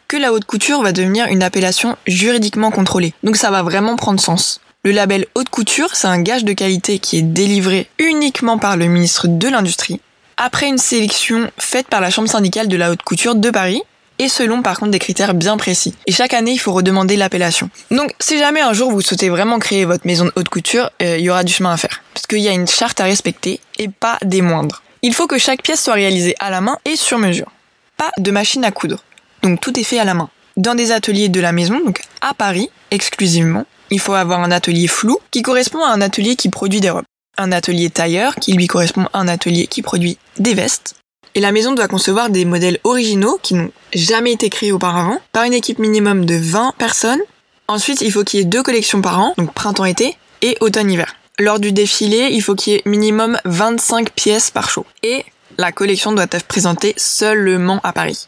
que 0.10 0.18
la 0.18 0.34
haute 0.34 0.46
couture 0.46 0.82
va 0.82 0.92
devenir 0.92 1.28
une 1.28 1.44
appellation 1.44 1.96
juridiquement 2.08 2.72
contrôlée. 2.72 3.14
Donc 3.24 3.38
ça 3.38 3.52
va 3.52 3.62
vraiment 3.62 3.96
prendre 3.96 4.20
sens. 4.20 4.60
Le 4.84 4.92
label 4.92 5.28
haute 5.36 5.50
couture, 5.50 5.96
c'est 5.96 6.08
un 6.08 6.22
gage 6.22 6.44
de 6.44 6.54
qualité 6.54 6.98
qui 6.98 7.20
est 7.20 7.22
délivré 7.22 7.88
uniquement 8.00 8.58
par 8.58 8.76
le 8.76 8.88
ministre 8.88 9.28
de 9.28 9.48
l'Industrie, 9.48 10.02
après 10.36 10.68
une 10.68 10.80
sélection 10.80 11.52
faite 11.60 11.88
par 11.88 12.02
la 12.02 12.10
Chambre 12.10 12.28
syndicale 12.28 12.68
de 12.68 12.76
la 12.76 12.92
haute 12.92 13.04
couture 13.04 13.36
de 13.36 13.50
Paris, 13.52 13.84
et 14.18 14.30
selon 14.30 14.64
par 14.64 14.80
contre 14.80 14.92
des 14.92 15.00
critères 15.00 15.36
bien 15.36 15.58
précis. 15.58 15.94
Et 16.08 16.12
chaque 16.12 16.34
année, 16.34 16.52
il 16.52 16.60
faut 16.60 16.74
redemander 16.74 17.16
l'appellation. 17.16 17.70
Donc 17.92 18.16
si 18.20 18.40
jamais 18.40 18.62
un 18.62 18.74
jour 18.74 18.90
vous 18.90 19.02
souhaitez 19.02 19.30
vraiment 19.30 19.60
créer 19.60 19.86
votre 19.86 20.08
maison 20.08 20.26
de 20.26 20.32
haute 20.36 20.50
couture, 20.50 20.90
euh, 21.04 21.18
il 21.20 21.24
y 21.24 21.30
aura 21.30 21.44
du 21.44 21.54
chemin 21.54 21.72
à 21.72 21.78
faire. 21.78 22.02
Parce 22.16 22.26
qu'il 22.26 22.40
y 22.40 22.48
a 22.48 22.54
une 22.54 22.68
charte 22.68 23.00
à 23.00 23.04
respecter, 23.04 23.60
et 23.78 23.90
pas 23.90 24.18
des 24.24 24.42
moindres. 24.42 24.82
Il 25.04 25.14
faut 25.14 25.28
que 25.28 25.38
chaque 25.38 25.62
pièce 25.62 25.84
soit 25.84 25.94
réalisée 25.94 26.36
à 26.40 26.50
la 26.50 26.62
main 26.62 26.78
et 26.84 26.96
sur 26.96 27.20
mesure. 27.20 27.52
Pas 27.96 28.12
de 28.18 28.32
machine 28.32 28.66
à 28.66 28.72
coudre. 28.72 29.04
Donc 29.44 29.62
tout 29.62 29.80
est 29.80 29.84
fait 29.84 30.00
à 30.00 30.06
la 30.06 30.14
main. 30.14 30.30
Dans 30.58 30.76
des 30.76 30.92
ateliers 30.92 31.30
de 31.30 31.40
la 31.40 31.52
maison, 31.52 31.80
donc 31.86 32.02
à 32.22 32.34
Paris 32.34 32.70
exclusivement, 32.92 33.66
il 33.92 34.00
faut 34.00 34.14
avoir 34.14 34.42
un 34.42 34.52
atelier 34.52 34.88
flou 34.88 35.20
qui 35.32 35.42
correspond 35.42 35.84
à 35.84 35.90
un 35.90 36.02
atelier 36.02 36.36
qui 36.36 36.50
produit 36.50 36.82
des 36.82 36.90
robes. 36.90 37.06
Un 37.38 37.52
atelier 37.52 37.90
tailleur 37.90 38.36
qui 38.36 38.54
lui 38.54 38.68
correspond 38.68 39.08
à 39.14 39.20
un 39.20 39.28
atelier 39.28 39.68
qui 39.68 39.82
produit 39.82 40.18
des 40.38 40.54
vestes. 40.54 40.96
Et 41.36 41.40
la 41.40 41.52
maison 41.52 41.74
doit 41.74 41.88
concevoir 41.88 42.30
des 42.30 42.44
modèles 42.44 42.80
originaux 42.84 43.40
qui 43.42 43.54
n'ont 43.54 43.72
jamais 43.94 44.34
été 44.34 44.50
créés 44.50 44.72
auparavant 44.72 45.20
par 45.32 45.44
une 45.44 45.54
équipe 45.54 45.80
minimum 45.80 46.26
de 46.26 46.36
20 46.36 46.74
personnes. 46.78 47.22
Ensuite, 47.68 48.02
il 48.02 48.12
faut 48.12 48.24
qu'il 48.24 48.40
y 48.40 48.42
ait 48.42 48.46
deux 48.46 48.64
collections 48.64 49.02
par 49.02 49.20
an, 49.20 49.34
donc 49.38 49.54
printemps-été 49.54 50.18
et 50.42 50.58
automne-hiver. 50.60 51.16
Lors 51.38 51.60
du 51.60 51.72
défilé, 51.72 52.30
il 52.32 52.42
faut 52.42 52.56
qu'il 52.56 52.74
y 52.74 52.76
ait 52.78 52.82
minimum 52.86 53.40
25 53.46 54.12
pièces 54.12 54.52
par 54.52 54.70
show. 54.70 54.86
Et 55.04 55.24
la 55.58 55.72
collection 55.72 56.12
doit 56.12 56.26
être 56.32 56.46
présentée 56.46 56.94
seulement 56.98 57.80
à 57.84 57.94
Paris. 57.94 58.28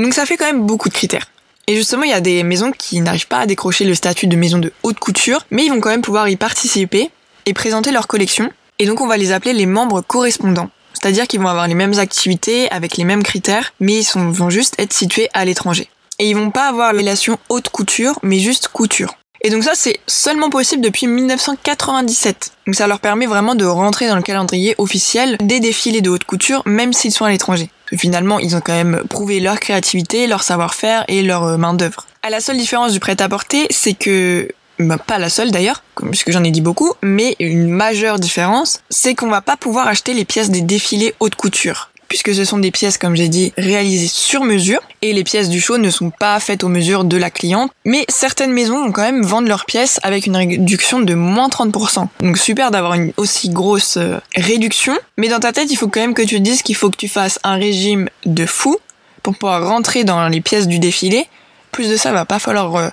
Donc 0.00 0.14
ça 0.14 0.24
fait 0.24 0.38
quand 0.38 0.46
même 0.46 0.62
beaucoup 0.62 0.88
de 0.88 0.94
critères. 0.94 1.26
Et 1.66 1.76
justement, 1.76 2.04
il 2.04 2.10
y 2.10 2.14
a 2.14 2.22
des 2.22 2.42
maisons 2.42 2.72
qui 2.72 3.00
n'arrivent 3.00 3.28
pas 3.28 3.40
à 3.40 3.46
décrocher 3.46 3.84
le 3.84 3.94
statut 3.94 4.26
de 4.26 4.34
maison 4.34 4.58
de 4.58 4.72
haute 4.82 4.98
couture, 4.98 5.44
mais 5.50 5.66
ils 5.66 5.68
vont 5.68 5.80
quand 5.80 5.90
même 5.90 6.00
pouvoir 6.00 6.28
y 6.28 6.36
participer 6.36 7.10
et 7.44 7.52
présenter 7.52 7.92
leur 7.92 8.06
collection. 8.06 8.50
Et 8.78 8.86
donc 8.86 9.02
on 9.02 9.06
va 9.06 9.18
les 9.18 9.30
appeler 9.30 9.52
les 9.52 9.66
membres 9.66 10.00
correspondants. 10.00 10.70
C'est-à-dire 10.94 11.28
qu'ils 11.28 11.40
vont 11.40 11.48
avoir 11.48 11.68
les 11.68 11.74
mêmes 11.74 11.98
activités 11.98 12.70
avec 12.70 12.96
les 12.96 13.04
mêmes 13.04 13.22
critères, 13.22 13.74
mais 13.78 14.00
ils 14.00 14.18
vont 14.18 14.48
juste 14.48 14.74
être 14.78 14.94
situés 14.94 15.28
à 15.34 15.44
l'étranger. 15.44 15.88
Et 16.18 16.30
ils 16.30 16.36
vont 16.36 16.50
pas 16.50 16.68
avoir 16.68 16.94
la 16.94 16.98
relation 16.98 17.38
haute 17.50 17.68
couture, 17.68 18.18
mais 18.22 18.38
juste 18.38 18.68
couture. 18.68 19.14
Et 19.42 19.50
donc 19.50 19.64
ça, 19.64 19.72
c'est 19.74 20.00
seulement 20.06 20.50
possible 20.50 20.82
depuis 20.82 21.06
1997. 21.06 22.52
Donc 22.66 22.74
ça 22.74 22.86
leur 22.86 23.00
permet 23.00 23.26
vraiment 23.26 23.54
de 23.54 23.64
rentrer 23.66 24.08
dans 24.08 24.16
le 24.16 24.22
calendrier 24.22 24.74
officiel 24.78 25.36
des 25.40 25.60
défilés 25.60 26.00
de 26.00 26.10
haute 26.10 26.24
couture, 26.24 26.62
même 26.66 26.92
s'ils 26.94 27.12
sont 27.12 27.24
à 27.26 27.30
l'étranger. 27.30 27.70
Finalement, 27.96 28.38
ils 28.38 28.56
ont 28.56 28.60
quand 28.60 28.72
même 28.72 29.02
prouvé 29.08 29.40
leur 29.40 29.58
créativité, 29.58 30.26
leur 30.26 30.42
savoir-faire 30.42 31.04
et 31.08 31.22
leur 31.22 31.44
euh, 31.44 31.56
main 31.56 31.74
d'œuvre. 31.74 32.06
À 32.22 32.30
la 32.30 32.40
seule 32.40 32.56
différence 32.56 32.92
du 32.92 33.00
prêt-à-porter, 33.00 33.66
c'est 33.70 33.94
que 33.94 34.48
bah, 34.78 34.96
pas 34.98 35.18
la 35.18 35.28
seule 35.28 35.50
d'ailleurs, 35.50 35.82
puisque 36.10 36.30
j'en 36.30 36.44
ai 36.44 36.50
dit 36.50 36.60
beaucoup, 36.60 36.94
mais 37.02 37.36
une 37.38 37.68
majeure 37.68 38.18
différence, 38.18 38.80
c'est 38.88 39.14
qu'on 39.14 39.28
va 39.28 39.42
pas 39.42 39.56
pouvoir 39.56 39.88
acheter 39.88 40.14
les 40.14 40.24
pièces 40.24 40.50
des 40.50 40.62
défilés 40.62 41.14
haute 41.20 41.34
couture 41.34 41.89
puisque 42.10 42.34
ce 42.34 42.44
sont 42.44 42.58
des 42.58 42.72
pièces, 42.72 42.98
comme 42.98 43.14
j'ai 43.14 43.28
dit, 43.28 43.54
réalisées 43.56 44.08
sur 44.08 44.42
mesure, 44.42 44.80
et 45.00 45.12
les 45.12 45.22
pièces 45.24 45.48
du 45.48 45.60
show 45.60 45.78
ne 45.78 45.88
sont 45.90 46.10
pas 46.10 46.38
faites 46.40 46.64
aux 46.64 46.68
mesures 46.68 47.04
de 47.04 47.16
la 47.16 47.30
cliente, 47.30 47.70
mais 47.84 48.04
certaines 48.08 48.52
maisons 48.52 48.84
vont 48.84 48.92
quand 48.92 49.02
même 49.02 49.22
vendre 49.22 49.46
leurs 49.48 49.64
pièces 49.64 50.00
avec 50.02 50.26
une 50.26 50.36
réduction 50.36 51.00
de 51.00 51.14
moins 51.14 51.48
30%. 51.48 52.08
Donc 52.20 52.36
super 52.36 52.72
d'avoir 52.72 52.94
une 52.94 53.12
aussi 53.16 53.48
grosse 53.48 53.96
euh, 53.96 54.18
réduction, 54.34 54.98
mais 55.16 55.28
dans 55.28 55.38
ta 55.38 55.52
tête, 55.52 55.70
il 55.70 55.76
faut 55.76 55.86
quand 55.86 56.00
même 56.00 56.14
que 56.14 56.22
tu 56.22 56.36
te 56.36 56.42
dises 56.42 56.62
qu'il 56.62 56.74
faut 56.74 56.90
que 56.90 56.96
tu 56.96 57.08
fasses 57.08 57.38
un 57.44 57.54
régime 57.54 58.08
de 58.26 58.44
fou 58.44 58.76
pour 59.22 59.36
pouvoir 59.36 59.66
rentrer 59.66 60.02
dans 60.02 60.26
les 60.28 60.40
pièces 60.40 60.66
du 60.66 60.80
défilé. 60.80 61.28
Plus 61.70 61.88
de 61.88 61.96
ça, 61.96 62.10
va 62.10 62.24
pas 62.24 62.40
falloir 62.40 62.74
euh, 62.74 62.88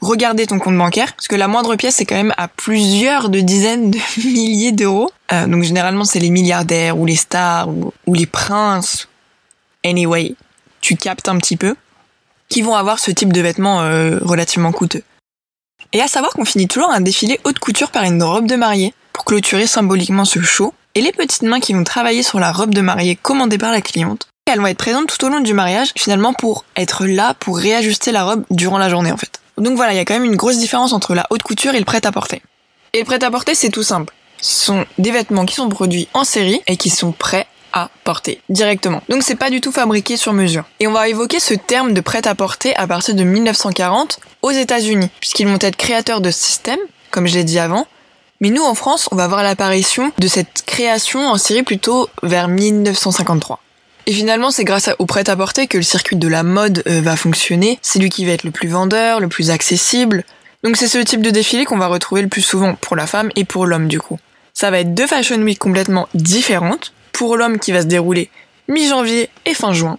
regarder 0.00 0.46
ton 0.46 0.58
compte 0.58 0.76
bancaire, 0.76 1.14
parce 1.14 1.28
que 1.28 1.36
la 1.36 1.48
moindre 1.48 1.76
pièce 1.76 1.96
c'est 1.96 2.04
quand 2.04 2.16
même 2.16 2.34
à 2.36 2.48
plusieurs 2.48 3.28
de 3.28 3.40
dizaines 3.40 3.90
de 3.90 3.98
milliers 4.24 4.72
d'euros. 4.72 5.10
Euh, 5.32 5.46
donc 5.46 5.62
généralement 5.62 6.04
c'est 6.04 6.20
les 6.20 6.30
milliardaires 6.30 6.98
ou 6.98 7.06
les 7.06 7.16
stars 7.16 7.68
ou, 7.68 8.14
les 8.14 8.26
princes. 8.26 9.08
Anyway, 9.84 10.34
tu 10.80 10.96
captes 10.96 11.28
un 11.28 11.38
petit 11.38 11.56
peu, 11.56 11.74
qui 12.48 12.62
vont 12.62 12.74
avoir 12.74 12.98
ce 12.98 13.10
type 13.10 13.32
de 13.32 13.40
vêtements 13.40 13.80
euh, 13.82 14.18
relativement 14.22 14.72
coûteux. 14.72 15.02
Et 15.92 16.00
à 16.00 16.08
savoir 16.08 16.32
qu'on 16.32 16.44
finit 16.44 16.68
toujours 16.68 16.90
un 16.90 17.00
défilé 17.00 17.40
haute 17.44 17.58
couture 17.58 17.90
par 17.90 18.04
une 18.04 18.22
robe 18.22 18.46
de 18.46 18.56
mariée 18.56 18.94
pour 19.12 19.24
clôturer 19.24 19.66
symboliquement 19.66 20.24
ce 20.24 20.40
show. 20.40 20.74
Et 20.94 21.00
les 21.00 21.12
petites 21.12 21.42
mains 21.42 21.60
qui 21.60 21.72
vont 21.72 21.84
travailler 21.84 22.22
sur 22.22 22.40
la 22.40 22.52
robe 22.52 22.74
de 22.74 22.80
mariée 22.80 23.16
commandée 23.16 23.58
par 23.58 23.72
la 23.72 23.80
cliente, 23.80 24.28
elles 24.46 24.60
vont 24.60 24.66
être 24.66 24.78
présentes 24.78 25.06
tout 25.06 25.24
au 25.24 25.28
long 25.28 25.40
du 25.40 25.54
mariage 25.54 25.92
finalement 25.96 26.32
pour 26.32 26.64
être 26.76 27.06
là 27.06 27.34
pour 27.34 27.58
réajuster 27.58 28.12
la 28.12 28.24
robe 28.24 28.44
durant 28.50 28.78
la 28.78 28.88
journée 28.88 29.12
en 29.12 29.16
fait. 29.16 29.39
Donc 29.60 29.76
voilà, 29.76 29.92
il 29.92 29.96
y 29.96 30.00
a 30.00 30.04
quand 30.04 30.14
même 30.14 30.24
une 30.24 30.36
grosse 30.36 30.58
différence 30.58 30.92
entre 30.92 31.14
la 31.14 31.26
haute 31.30 31.42
couture 31.42 31.74
et 31.74 31.78
le 31.78 31.84
prêt-à-porter. 31.84 32.42
Et 32.92 33.00
le 33.00 33.04
prêt-à-porter, 33.04 33.54
c'est 33.54 33.70
tout 33.70 33.82
simple. 33.82 34.14
Ce 34.40 34.64
sont 34.64 34.84
des 34.98 35.10
vêtements 35.10 35.44
qui 35.44 35.54
sont 35.54 35.68
produits 35.68 36.08
en 36.14 36.24
série 36.24 36.60
et 36.66 36.76
qui 36.76 36.90
sont 36.90 37.12
prêts 37.12 37.46
à 37.72 37.88
porter 38.04 38.40
directement. 38.48 39.02
Donc 39.08 39.22
c'est 39.22 39.36
pas 39.36 39.50
du 39.50 39.60
tout 39.60 39.70
fabriqué 39.70 40.16
sur 40.16 40.32
mesure. 40.32 40.64
Et 40.80 40.86
on 40.86 40.92
va 40.92 41.08
évoquer 41.08 41.40
ce 41.40 41.54
terme 41.54 41.92
de 41.92 42.00
prêt-à-porter 42.00 42.74
à 42.76 42.86
partir 42.86 43.14
de 43.14 43.22
1940 43.22 44.18
aux 44.42 44.50
États-Unis, 44.50 45.10
puisqu'ils 45.20 45.46
vont 45.46 45.58
être 45.60 45.76
créateurs 45.76 46.20
de 46.20 46.30
systèmes, 46.30 46.80
comme 47.10 47.26
je 47.26 47.34
l'ai 47.34 47.44
dit 47.44 47.58
avant. 47.58 47.86
Mais 48.40 48.50
nous, 48.50 48.62
en 48.62 48.74
France, 48.74 49.08
on 49.12 49.16
va 49.16 49.28
voir 49.28 49.42
l'apparition 49.42 50.12
de 50.18 50.26
cette 50.26 50.62
création 50.64 51.28
en 51.28 51.36
série 51.36 51.62
plutôt 51.62 52.08
vers 52.22 52.48
1953. 52.48 53.60
Et 54.10 54.12
finalement, 54.12 54.50
c'est 54.50 54.64
grâce 54.64 54.90
au 54.98 55.06
prêt-à-porter 55.06 55.68
que 55.68 55.76
le 55.76 55.84
circuit 55.84 56.16
de 56.16 56.26
la 56.26 56.42
mode 56.42 56.82
euh, 56.88 57.00
va 57.00 57.14
fonctionner. 57.14 57.78
C'est 57.80 58.00
lui 58.00 58.10
qui 58.10 58.24
va 58.24 58.32
être 58.32 58.42
le 58.42 58.50
plus 58.50 58.66
vendeur, 58.66 59.20
le 59.20 59.28
plus 59.28 59.52
accessible. 59.52 60.24
Donc 60.64 60.76
c'est 60.76 60.88
ce 60.88 60.98
type 60.98 61.22
de 61.22 61.30
défilé 61.30 61.64
qu'on 61.64 61.78
va 61.78 61.86
retrouver 61.86 62.20
le 62.20 62.26
plus 62.26 62.40
souvent 62.40 62.74
pour 62.74 62.96
la 62.96 63.06
femme 63.06 63.30
et 63.36 63.44
pour 63.44 63.66
l'homme 63.66 63.86
du 63.86 64.00
coup. 64.00 64.18
Ça 64.52 64.72
va 64.72 64.80
être 64.80 64.94
deux 64.94 65.06
fashion 65.06 65.36
week 65.36 65.60
complètement 65.60 66.08
différentes. 66.14 66.92
Pour 67.12 67.36
l'homme 67.36 67.60
qui 67.60 67.70
va 67.70 67.82
se 67.82 67.86
dérouler 67.86 68.30
mi-janvier 68.66 69.30
et 69.46 69.54
fin 69.54 69.72
juin. 69.72 69.96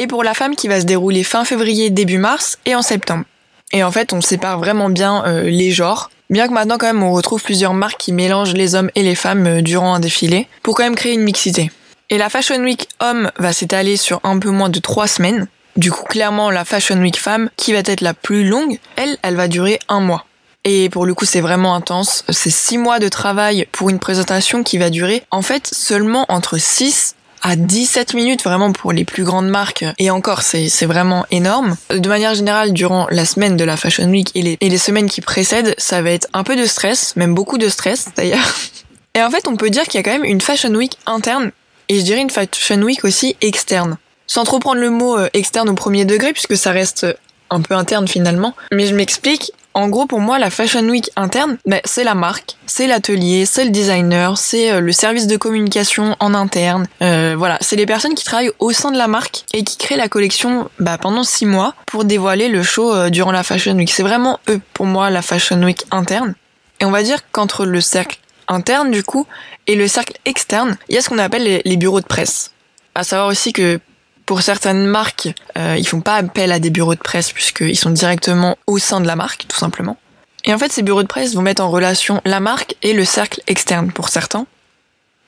Et 0.00 0.08
pour 0.08 0.24
la 0.24 0.34
femme 0.34 0.56
qui 0.56 0.66
va 0.66 0.80
se 0.80 0.86
dérouler 0.86 1.22
fin 1.22 1.44
février, 1.44 1.90
début 1.90 2.18
mars 2.18 2.58
et 2.66 2.74
en 2.74 2.82
septembre. 2.82 3.26
Et 3.70 3.84
en 3.84 3.92
fait, 3.92 4.12
on 4.12 4.20
sépare 4.20 4.58
vraiment 4.58 4.88
bien 4.88 5.24
euh, 5.24 5.44
les 5.44 5.70
genres. 5.70 6.10
Bien 6.30 6.48
que 6.48 6.52
maintenant 6.52 6.78
quand 6.78 6.86
même 6.86 7.04
on 7.04 7.12
retrouve 7.12 7.44
plusieurs 7.44 7.74
marques 7.74 8.00
qui 8.00 8.12
mélangent 8.12 8.54
les 8.54 8.74
hommes 8.74 8.90
et 8.96 9.04
les 9.04 9.14
femmes 9.14 9.46
euh, 9.46 9.62
durant 9.62 9.94
un 9.94 10.00
défilé, 10.00 10.48
pour 10.64 10.74
quand 10.74 10.82
même 10.82 10.96
créer 10.96 11.12
une 11.12 11.22
mixité. 11.22 11.70
Et 12.08 12.18
la 12.18 12.28
Fashion 12.28 12.62
Week 12.62 12.88
homme 13.00 13.32
va 13.36 13.52
s'étaler 13.52 13.96
sur 13.96 14.20
un 14.22 14.38
peu 14.38 14.50
moins 14.50 14.68
de 14.68 14.78
trois 14.78 15.08
semaines. 15.08 15.48
Du 15.76 15.90
coup, 15.90 16.04
clairement, 16.04 16.52
la 16.52 16.64
Fashion 16.64 16.98
Week 17.00 17.18
femme, 17.18 17.50
qui 17.56 17.72
va 17.72 17.80
être 17.80 18.00
la 18.00 18.14
plus 18.14 18.46
longue, 18.46 18.78
elle, 18.94 19.18
elle 19.22 19.34
va 19.34 19.48
durer 19.48 19.80
un 19.88 19.98
mois. 19.98 20.24
Et 20.62 20.88
pour 20.88 21.04
le 21.04 21.14
coup, 21.14 21.24
c'est 21.24 21.40
vraiment 21.40 21.74
intense. 21.74 22.24
C'est 22.28 22.50
six 22.50 22.78
mois 22.78 23.00
de 23.00 23.08
travail 23.08 23.66
pour 23.72 23.90
une 23.90 23.98
présentation 23.98 24.62
qui 24.62 24.78
va 24.78 24.88
durer, 24.88 25.24
en 25.32 25.42
fait, 25.42 25.68
seulement 25.72 26.26
entre 26.28 26.58
6 26.58 27.16
à 27.42 27.56
17 27.56 28.14
minutes 28.14 28.44
vraiment 28.44 28.70
pour 28.70 28.92
les 28.92 29.04
plus 29.04 29.24
grandes 29.24 29.48
marques. 29.48 29.84
Et 29.98 30.10
encore, 30.10 30.42
c'est, 30.42 30.86
vraiment 30.86 31.26
énorme. 31.32 31.76
De 31.90 32.08
manière 32.08 32.34
générale, 32.34 32.72
durant 32.72 33.08
la 33.10 33.24
semaine 33.24 33.56
de 33.56 33.64
la 33.64 33.76
Fashion 33.76 34.08
Week 34.08 34.30
et 34.36 34.42
les, 34.42 34.58
et 34.60 34.68
les 34.68 34.78
semaines 34.78 35.10
qui 35.10 35.22
précèdent, 35.22 35.74
ça 35.76 36.02
va 36.02 36.12
être 36.12 36.28
un 36.34 36.44
peu 36.44 36.54
de 36.54 36.66
stress, 36.66 37.16
même 37.16 37.34
beaucoup 37.34 37.58
de 37.58 37.68
stress 37.68 38.10
d'ailleurs. 38.16 38.54
Et 39.14 39.22
en 39.22 39.30
fait, 39.30 39.48
on 39.48 39.56
peut 39.56 39.70
dire 39.70 39.84
qu'il 39.84 39.94
y 39.94 40.00
a 40.00 40.02
quand 40.02 40.12
même 40.12 40.26
une 40.26 40.42
Fashion 40.42 40.74
Week 40.74 40.98
interne 41.06 41.50
et 41.88 41.98
je 41.98 42.04
dirais 42.04 42.20
une 42.20 42.30
Fashion 42.30 42.82
Week 42.82 43.04
aussi 43.04 43.36
externe. 43.40 43.96
Sans 44.26 44.44
trop 44.44 44.58
prendre 44.58 44.80
le 44.80 44.90
mot 44.90 45.16
euh, 45.16 45.28
externe 45.34 45.68
au 45.68 45.74
premier 45.74 46.04
degré, 46.04 46.32
puisque 46.32 46.56
ça 46.56 46.72
reste 46.72 47.04
euh, 47.04 47.14
un 47.50 47.60
peu 47.60 47.74
interne 47.74 48.08
finalement. 48.08 48.54
Mais 48.72 48.86
je 48.86 48.94
m'explique. 48.94 49.52
En 49.72 49.88
gros, 49.88 50.06
pour 50.06 50.20
moi, 50.20 50.38
la 50.38 50.48
Fashion 50.48 50.88
Week 50.88 51.10
interne, 51.16 51.58
bah, 51.66 51.80
c'est 51.84 52.02
la 52.02 52.14
marque, 52.14 52.56
c'est 52.66 52.86
l'atelier, 52.86 53.44
c'est 53.44 53.66
le 53.66 53.70
designer, 53.70 54.38
c'est 54.38 54.72
euh, 54.72 54.80
le 54.80 54.90
service 54.90 55.26
de 55.26 55.36
communication 55.36 56.16
en 56.18 56.32
interne. 56.32 56.86
voilà, 57.00 57.58
c'est 57.60 57.76
les 57.76 57.84
personnes 57.84 58.14
qui 58.14 58.24
travaillent 58.24 58.52
au 58.58 58.72
sein 58.72 58.90
de 58.90 58.96
la 58.96 59.06
marque 59.06 59.44
et 59.52 59.64
qui 59.64 59.76
créent 59.76 59.98
la 59.98 60.08
collection 60.08 60.70
bah, 60.80 60.96
pendant 60.96 61.24
six 61.24 61.44
mois 61.44 61.74
pour 61.84 62.04
dévoiler 62.04 62.48
le 62.48 62.62
show 62.62 63.10
durant 63.10 63.32
la 63.32 63.42
Fashion 63.42 63.74
Week. 63.74 63.90
C'est 63.92 64.02
vraiment 64.02 64.40
eux, 64.48 64.60
pour 64.72 64.86
moi, 64.86 65.10
la 65.10 65.20
Fashion 65.20 65.62
Week 65.62 65.84
interne. 65.90 66.34
Et 66.80 66.86
on 66.86 66.90
va 66.90 67.02
dire 67.02 67.18
qu'entre 67.30 67.66
le 67.66 67.80
cercle 67.82 68.18
interne 68.48 68.90
du 68.90 69.02
coup 69.02 69.26
et 69.66 69.74
le 69.74 69.88
cercle 69.88 70.16
externe, 70.24 70.76
il 70.88 70.94
y 70.94 70.98
a 70.98 71.02
ce 71.02 71.08
qu'on 71.08 71.18
appelle 71.18 71.62
les, 71.64 71.76
bureaux 71.76 72.00
de 72.00 72.06
presse. 72.06 72.52
À 72.94 73.04
savoir 73.04 73.28
aussi 73.28 73.52
que 73.52 73.80
pour 74.24 74.42
certaines 74.42 74.86
marques, 74.86 75.28
euh, 75.56 75.76
ils 75.78 75.86
font 75.86 76.00
pas 76.00 76.16
appel 76.16 76.52
à 76.52 76.58
des 76.58 76.70
bureaux 76.70 76.94
de 76.94 77.00
presse 77.00 77.32
puisqu'ils 77.32 77.76
sont 77.76 77.90
directement 77.90 78.56
au 78.66 78.78
sein 78.78 79.00
de 79.00 79.06
la 79.06 79.16
marque, 79.16 79.46
tout 79.48 79.58
simplement. 79.58 79.96
Et 80.44 80.54
en 80.54 80.58
fait, 80.58 80.72
ces 80.72 80.82
bureaux 80.82 81.02
de 81.02 81.08
presse 81.08 81.34
vont 81.34 81.42
mettre 81.42 81.62
en 81.62 81.70
relation 81.70 82.20
la 82.24 82.40
marque 82.40 82.76
et 82.82 82.92
le 82.92 83.04
cercle 83.04 83.40
externe 83.46 83.90
pour 83.92 84.08
certains. 84.08 84.46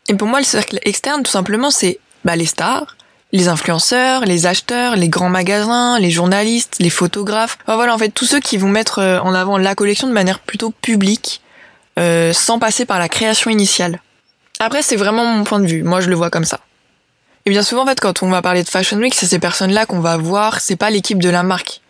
Et 0.08 0.14
pour 0.14 0.28
moi, 0.28 0.38
le 0.38 0.44
cercle 0.44 0.78
externe, 0.82 1.22
tout 1.22 1.30
simplement, 1.30 1.70
c'est 1.70 1.98
bah, 2.25 2.37
les 2.37 2.46
stars, 2.46 2.96
les 3.32 3.48
influenceurs, 3.48 4.25
les 4.25 4.46
acheteurs, 4.46 4.96
les 4.96 5.08
grands 5.08 5.28
magasins, 5.28 5.98
les 5.98 6.10
journalistes, 6.10 6.76
les 6.78 6.90
photographes. 6.90 7.58
Enfin, 7.62 7.76
voilà, 7.76 7.94
en 7.94 7.98
fait, 7.98 8.10
tous 8.10 8.25
ceux 8.25 8.40
qui 8.40 8.56
vont 8.56 8.68
mettre 8.68 9.00
euh, 9.00 9.20
en 9.20 9.34
avant 9.34 9.58
la 9.58 9.75
collection 9.75 10.06
de 10.06 10.12
manière 10.12 10.38
plutôt 10.38 10.70
publique 10.70 11.42
euh, 11.99 12.33
sans 12.33 12.59
passer 12.59 12.85
par 12.85 12.99
la 12.99 13.09
création 13.09 13.50
initiale. 13.50 14.00
Après, 14.61 14.83
c'est 14.83 14.97
vraiment 14.97 15.25
mon 15.25 15.45
point 15.45 15.61
de 15.61 15.67
vue. 15.67 15.83
Moi, 15.83 16.00
je 16.00 16.09
le 16.09 16.17
vois 16.17 16.31
comme 16.31 16.45
ça. 16.45 16.61
Et 17.47 17.50
bien 17.50 17.62
souvent, 17.62 17.83
en 17.83 17.87
fait, 17.87 18.00
quand 18.00 18.23
on 18.23 18.28
va 18.28 18.43
parler 18.43 18.62
de 18.62 18.69
Fashion 18.69 18.99
Week, 18.99 19.14
c'est 19.14 19.26
ces 19.26 19.38
personnes-là 19.38 19.87
qu'on 19.87 20.00
va 20.00 20.17
voir. 20.17 20.61
C'est 20.61 20.76
pas 20.76 20.90
l'équipe 20.90 21.21
de 21.23 21.31
la 21.31 21.43
marque. 21.43 21.81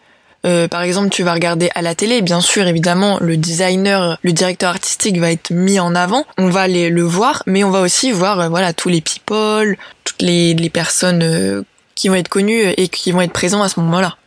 Euh, 0.47 0.69
par 0.69 0.83
exemple, 0.83 1.09
tu 1.09 1.25
vas 1.25 1.35
regarder 1.35 1.71
à 1.75 1.83
la 1.83 1.95
télé, 1.95 2.23
bien 2.23 2.41
sûr, 2.41 2.67
évidemment, 2.67 3.19
le 3.21 3.37
designer, 3.37 4.19
le 4.23 4.33
directeur 4.33 4.71
artistique 4.71 5.19
va 5.19 5.33
être 5.33 5.51
mis 5.51 5.81
en 5.81 5.95
avant. 5.95 6.25
On 6.37 6.49
va 6.49 6.69
les, 6.69 6.91
le 6.91 7.03
voir, 7.03 7.43
mais 7.47 7.65
on 7.65 7.71
va 7.71 7.81
aussi 7.81 8.13
voir, 8.13 8.39
euh, 8.39 8.49
voilà, 8.49 8.73
tous 8.73 8.89
les 8.89 9.01
people, 9.01 9.77
toutes 10.05 10.23
les, 10.23 10.71
personnes 10.71 11.65
qui 11.97 12.09
vont 12.09 12.15
être 12.15 12.29
connues 12.29 12.73
et 12.77 12.89
qui 12.89 13.11
vont 13.11 13.23
être 13.23 13.33
présents 13.33 13.63
à 13.63 13.69
ce 13.69 13.81
moment-là. 13.81 14.18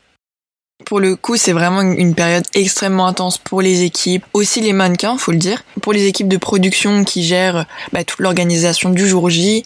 Pour 0.85 0.99
le 0.99 1.15
coup, 1.15 1.37
c'est 1.37 1.53
vraiment 1.53 1.81
une 1.81 2.15
période 2.15 2.45
extrêmement 2.53 3.07
intense 3.07 3.37
pour 3.37 3.61
les 3.61 3.83
équipes, 3.83 4.25
aussi 4.33 4.61
les 4.61 4.73
mannequins, 4.73 5.17
faut 5.17 5.31
le 5.31 5.37
dire, 5.37 5.63
pour 5.81 5.93
les 5.93 6.05
équipes 6.05 6.27
de 6.27 6.37
production 6.37 7.03
qui 7.03 7.23
gèrent 7.23 7.65
bah, 7.93 8.03
toute 8.03 8.19
l'organisation 8.19 8.89
du 8.89 9.07
jour 9.07 9.29
J. 9.29 9.63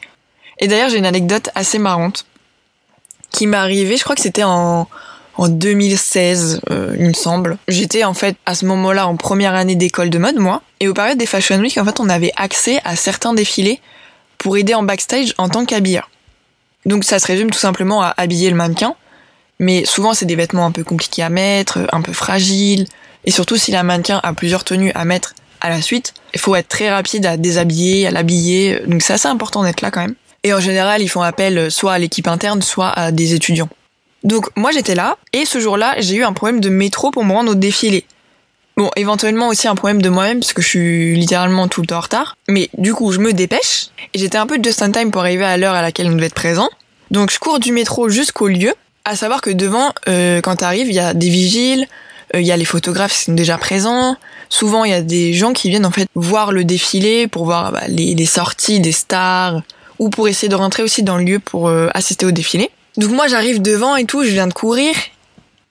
Et 0.60 0.68
d'ailleurs, 0.68 0.90
j'ai 0.90 0.98
une 0.98 1.06
anecdote 1.06 1.50
assez 1.56 1.80
marrante 1.80 2.26
qui 3.32 3.48
m'est 3.48 3.58
arrivée, 3.58 3.98
je 3.98 4.04
crois 4.04 4.16
que 4.16 4.22
c'était 4.22 4.44
en, 4.44 4.88
en 5.38 5.50
2016, 5.50 6.62
euh, 6.72 6.96
il 6.98 7.08
me 7.08 7.14
semble. 7.14 7.58
J'étais 7.68 8.04
en 8.04 8.14
fait 8.14 8.38
à 8.46 8.56
ce 8.56 8.66
moment-là 8.66 9.08
en 9.08 9.18
première 9.18 9.54
année 9.54 9.76
d'école 9.76 10.10
de 10.10 10.18
mode, 10.18 10.38
moi. 10.38 10.62
Et 10.80 10.88
au 10.88 10.94
période 10.94 11.18
des 11.18 11.26
Fashion 11.26 11.60
Week, 11.60 11.78
en 11.78 11.86
fait, 11.86 12.00
on 12.00 12.10
avait 12.10 12.32
accès 12.38 12.80
à 12.86 12.96
certains 12.96 13.34
défilés 13.34 13.82
pour 14.38 14.58
aider 14.58 14.74
en 14.74 14.84
backstage 14.84 15.34
en 15.38 15.50
tant 15.50 15.66
qu'habilleur. 15.66 16.10
Donc 16.86 17.04
ça 17.04 17.20
se 17.20 17.28
résume 17.28 17.50
tout 17.50 17.60
simplement 17.60 18.02
à 18.02 18.14
habiller 18.18 18.50
le 18.50 18.56
mannequin 18.56 18.96
mais 19.60 19.86
souvent, 19.86 20.14
c'est 20.14 20.26
des 20.26 20.36
vêtements 20.36 20.66
un 20.66 20.72
peu 20.72 20.84
compliqués 20.84 21.24
à 21.24 21.30
mettre, 21.30 21.80
un 21.92 22.02
peu 22.02 22.14
fragiles. 22.14 22.88
Et 23.26 23.32
surtout, 23.32 23.58
si 23.58 23.72
la 23.72 23.84
mannequin 23.84 24.20
a 24.24 24.34
plusieurs 24.34 24.64
tenues 24.64 24.92
à 24.96 25.06
mettre 25.06 25.34
à 25.62 25.70
la 25.70 25.82
suite, 25.82 26.14
il 26.34 26.40
faut 26.40 26.56
être 26.56 26.68
très 26.68 26.90
rapide 26.90 27.26
à 27.26 27.38
déshabiller, 27.38 28.08
à 28.08 28.12
l'habiller. 28.12 28.82
Donc 28.88 29.02
c'est 29.02 29.14
assez 29.14 29.28
important 29.28 29.64
d'être 29.64 29.82
là 29.82 29.92
quand 29.92 30.02
même. 30.02 30.16
Et 30.44 30.54
en 30.54 30.60
général, 30.60 31.02
ils 31.02 31.10
font 31.10 31.22
appel 31.22 31.72
soit 31.72 31.94
à 31.94 31.98
l'équipe 31.98 32.28
interne, 32.28 32.62
soit 32.62 32.90
à 32.90 33.12
des 33.12 33.34
étudiants. 33.34 33.70
Donc 34.26 34.50
moi 34.58 34.72
j'étais 34.72 34.96
là 34.96 35.18
et 35.34 35.46
ce 35.46 35.60
jour-là 35.60 35.96
j'ai 36.00 36.16
eu 36.16 36.24
un 36.24 36.34
problème 36.34 36.60
de 36.60 36.70
métro 36.70 37.12
pour 37.12 37.24
me 37.24 37.32
rendre 37.32 37.52
au 37.52 37.56
défilé. 37.56 38.06
Bon, 38.76 38.90
éventuellement 38.96 39.48
aussi 39.48 39.68
un 39.68 39.76
problème 39.76 40.02
de 40.02 40.10
moi-même 40.10 40.40
parce 40.40 40.52
que 40.52 40.64
je 40.64 40.68
suis 40.68 41.16
littéralement 41.16 41.68
tout 41.68 41.82
le 41.82 41.88
temps 41.88 41.98
en 41.98 42.02
retard. 42.02 42.36
Mais 42.48 42.70
du 42.76 42.94
coup 42.96 43.12
je 43.12 43.20
me 43.20 43.34
dépêche 43.34 43.90
et 44.14 44.20
j'étais 44.20 44.40
un 44.40 44.48
peu 44.48 44.58
just 44.62 44.82
in 44.82 44.92
time 44.92 45.12
pour 45.12 45.22
arriver 45.22 45.46
à 45.46 45.58
l'heure 45.58 45.76
à 45.76 45.84
laquelle 45.84 46.08
on 46.08 46.16
devait 46.16 46.26
être 46.26 46.34
présent. 46.34 46.70
Donc 47.12 47.32
je 47.32 47.38
cours 47.38 47.60
du 47.60 47.72
métro 47.72 48.10
jusqu'au 48.10 48.48
lieu. 48.48 48.74
À 49.08 49.16
savoir 49.16 49.42
que 49.42 49.52
devant, 49.52 49.94
euh, 50.08 50.42
quand 50.42 50.56
t'arrives, 50.56 50.88
il 50.88 50.96
y 50.96 51.00
a 51.00 51.14
des 51.14 51.30
vigiles, 51.30 51.88
euh, 52.34 52.42
il 52.42 52.48
y 52.48 52.52
a 52.52 52.58
les 52.58 52.66
photographes 52.66 53.16
qui 53.16 53.26
sont 53.26 53.34
déjà 53.34 53.60
présents. 53.60 54.18
Souvent, 54.50 54.84
il 54.84 54.90
y 54.90 54.96
a 54.96 55.02
des 55.02 55.34
gens 55.34 55.54
qui 55.54 55.70
viennent 55.70 55.86
en 55.86 55.92
fait 55.92 56.08
voir 56.16 56.52
le 56.52 56.64
défilé 56.64 57.28
pour 57.28 57.46
voir 57.46 57.72
bah, 57.72 57.82
les, 57.88 58.16
les, 58.16 58.26
sorties 58.26 58.80
des 58.80 58.92
stars 58.92 59.62
ou 60.00 60.10
pour 60.10 60.28
essayer 60.28 60.50
de 60.50 60.56
rentrer 60.56 60.82
aussi 60.82 61.04
dans 61.04 61.18
le 61.18 61.24
lieu 61.24 61.40
pour 61.40 61.68
euh, 61.68 61.88
assister 61.94 62.26
au 62.26 62.32
défilé. 62.32 62.72
Donc 62.98 63.12
moi, 63.12 63.28
j'arrive 63.28 63.62
devant 63.62 63.96
et 63.96 64.06
tout, 64.06 64.24
je 64.24 64.32
viens 64.32 64.48
de 64.48 64.54
courir 64.54 64.96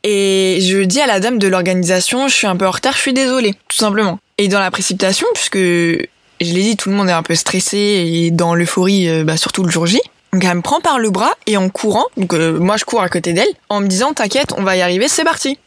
et 0.04 0.60
je 0.62 0.84
dis 0.84 1.00
à 1.00 1.08
la 1.08 1.18
dame 1.18 1.40
de 1.40 1.48
l'organisation, 1.48 2.28
je 2.28 2.34
suis 2.34 2.46
un 2.46 2.54
peu 2.54 2.68
en 2.68 2.70
retard, 2.70 2.92
je 2.92 3.00
suis 3.00 3.14
désolée, 3.14 3.54
tout 3.68 3.78
simplement. 3.78 4.20
Et 4.38 4.46
dans 4.46 4.60
la 4.60 4.70
précipitation, 4.70 5.26
puisque 5.34 5.56
je 5.56 6.06
l'ai 6.40 6.62
dit, 6.62 6.76
tout 6.76 6.88
le 6.88 6.94
monde 6.94 7.08
est 7.08 7.12
un 7.12 7.22
peu 7.24 7.34
stressé 7.34 7.78
et 7.78 8.30
dans 8.30 8.54
l'euphorie, 8.54 9.24
bah, 9.24 9.36
surtout 9.36 9.64
le 9.64 9.70
jour 9.70 9.86
J. 9.86 10.00
Donc 10.34 10.44
elle 10.44 10.56
me 10.56 10.62
prend 10.62 10.80
par 10.80 10.98
le 10.98 11.10
bras 11.10 11.30
et 11.46 11.56
en 11.56 11.68
courant, 11.68 12.06
donc 12.16 12.32
moi 12.32 12.76
je 12.76 12.84
cours 12.84 13.00
à 13.00 13.08
côté 13.08 13.32
d'elle, 13.32 13.48
en 13.68 13.80
me 13.80 13.86
disant 13.86 14.12
t'inquiète, 14.14 14.52
on 14.58 14.64
va 14.64 14.76
y 14.76 14.82
arriver, 14.82 15.06
c'est 15.06 15.22
parti. 15.22 15.60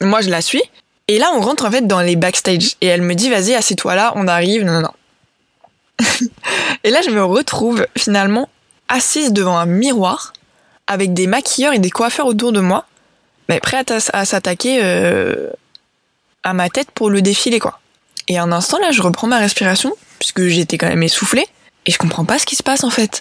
Moi, 0.00 0.22
je 0.22 0.30
la 0.30 0.40
suis. 0.40 0.62
Et 1.08 1.18
là, 1.18 1.30
on 1.34 1.42
rentre 1.42 1.66
en 1.66 1.70
fait 1.70 1.86
dans 1.86 2.00
les 2.00 2.16
backstage. 2.16 2.76
Et 2.80 2.86
elle 2.86 3.02
me 3.02 3.14
dit, 3.14 3.28
vas-y, 3.28 3.54
assieds-toi 3.54 3.94
là, 3.94 4.14
on 4.16 4.26
arrive. 4.26 4.64
Non, 4.64 4.72
non, 4.72 4.80
non. 4.80 6.06
et 6.84 6.90
là, 6.90 7.02
je 7.02 7.10
me 7.10 7.22
retrouve 7.22 7.86
finalement 7.98 8.48
assise 8.88 9.30
devant 9.30 9.58
un 9.58 9.66
miroir 9.66 10.32
avec 10.86 11.12
des 11.12 11.26
maquilleurs 11.26 11.74
et 11.74 11.78
des 11.78 11.90
coiffeurs 11.90 12.26
autour 12.26 12.52
de 12.52 12.60
moi, 12.60 12.86
mais 13.50 13.60
prêts 13.60 13.84
à, 13.90 14.24
s'attaquer 14.24 14.80
euh, 14.82 15.50
à 16.44 16.54
ma 16.54 16.70
tête 16.70 16.90
pour 16.92 17.10
le 17.10 17.20
défilé, 17.20 17.58
quoi. 17.58 17.78
Et 18.26 18.38
un 18.38 18.52
instant, 18.52 18.78
là, 18.78 18.90
je 18.90 19.02
reprends 19.02 19.26
ma 19.26 19.38
respiration, 19.38 19.94
puisque 20.18 20.46
j'étais 20.46 20.78
quand 20.78 20.88
même 20.88 21.02
essoufflée, 21.02 21.46
et 21.84 21.92
je 21.92 21.98
comprends 21.98 22.24
pas 22.24 22.38
ce 22.38 22.46
qui 22.46 22.56
se 22.56 22.62
passe 22.62 22.84
en 22.84 22.90
fait. 22.90 23.20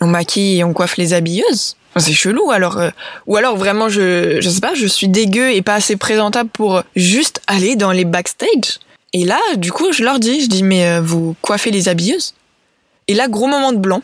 On 0.00 0.06
maquille 0.06 0.58
et 0.58 0.64
on 0.64 0.72
coiffe 0.72 0.96
les 0.96 1.12
habilleuses. 1.12 1.76
C'est 1.96 2.12
chelou 2.12 2.50
alors 2.50 2.78
euh, 2.78 2.90
ou 3.26 3.36
alors 3.36 3.56
vraiment 3.56 3.88
je 3.88 4.40
je 4.40 4.48
sais 4.48 4.60
pas 4.60 4.74
je 4.74 4.86
suis 4.86 5.08
dégueu 5.08 5.50
et 5.50 5.62
pas 5.62 5.74
assez 5.74 5.96
présentable 5.96 6.48
pour 6.50 6.82
juste 6.94 7.40
aller 7.48 7.74
dans 7.74 7.90
les 7.90 8.04
backstage. 8.04 8.78
Et 9.12 9.24
là 9.24 9.40
du 9.56 9.72
coup 9.72 9.90
je 9.92 10.04
leur 10.04 10.20
dis 10.20 10.42
je 10.42 10.48
dis 10.48 10.62
mais 10.62 10.86
euh, 10.86 11.00
vous 11.00 11.34
coiffez 11.42 11.70
les 11.70 11.88
habilleuses? 11.88 12.34
Et 13.08 13.14
là 13.14 13.26
gros 13.26 13.48
moment 13.48 13.72
de 13.72 13.78
blanc. 13.78 14.02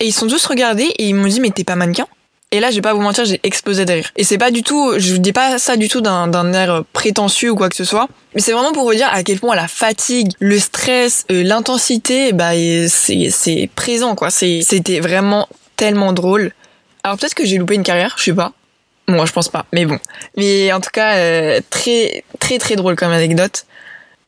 Et 0.00 0.06
ils 0.06 0.12
sont 0.12 0.28
tous 0.28 0.46
regardés 0.46 0.92
et 0.98 1.08
ils 1.08 1.14
m'ont 1.14 1.26
dit 1.26 1.40
mais 1.40 1.50
t'es 1.50 1.64
pas 1.64 1.76
mannequin? 1.76 2.06
Et 2.54 2.60
là 2.60 2.70
je 2.70 2.76
vais 2.76 2.82
pas 2.82 2.94
vous 2.94 3.00
mentir 3.00 3.24
j'ai 3.24 3.40
explosé 3.42 3.84
de 3.84 3.92
rire 3.92 4.10
et 4.16 4.24
c'est 4.24 4.38
pas 4.38 4.50
du 4.50 4.62
tout 4.62 4.94
je 4.98 5.16
dis 5.16 5.32
pas 5.32 5.58
ça 5.58 5.76
du 5.76 5.88
tout 5.88 6.00
d'un 6.00 6.52
air 6.52 6.84
prétentieux 6.92 7.50
ou 7.50 7.56
quoi 7.56 7.68
que 7.68 7.76
ce 7.76 7.84
soit 7.84 8.08
mais 8.34 8.40
c'est 8.40 8.52
vraiment 8.52 8.72
pour 8.72 8.84
vous 8.84 8.94
dire 8.94 9.08
à 9.12 9.22
quel 9.22 9.38
point 9.38 9.54
la 9.54 9.68
fatigue 9.68 10.32
le 10.38 10.58
stress 10.58 11.24
euh, 11.30 11.42
l'intensité 11.42 12.32
bah 12.32 12.52
c'est 12.88 13.70
présent 13.74 14.14
quoi 14.14 14.30
c'était 14.30 15.00
vraiment 15.00 15.48
tellement 15.76 16.12
drôle 16.12 16.52
alors 17.04 17.18
peut-être 17.18 17.34
que 17.34 17.44
j'ai 17.44 17.58
loupé 17.58 17.74
une 17.74 17.82
carrière, 17.82 18.14
je 18.18 18.24
sais 18.24 18.32
pas. 18.32 18.52
Moi, 19.06 19.26
je 19.26 19.32
pense 19.32 19.50
pas, 19.50 19.66
mais 19.74 19.84
bon. 19.84 19.98
Mais 20.38 20.72
en 20.72 20.80
tout 20.80 20.90
cas, 20.90 21.16
euh, 21.16 21.60
très 21.68 22.24
très 22.40 22.56
très 22.56 22.76
drôle 22.76 22.96
comme 22.96 23.12
anecdote. 23.12 23.66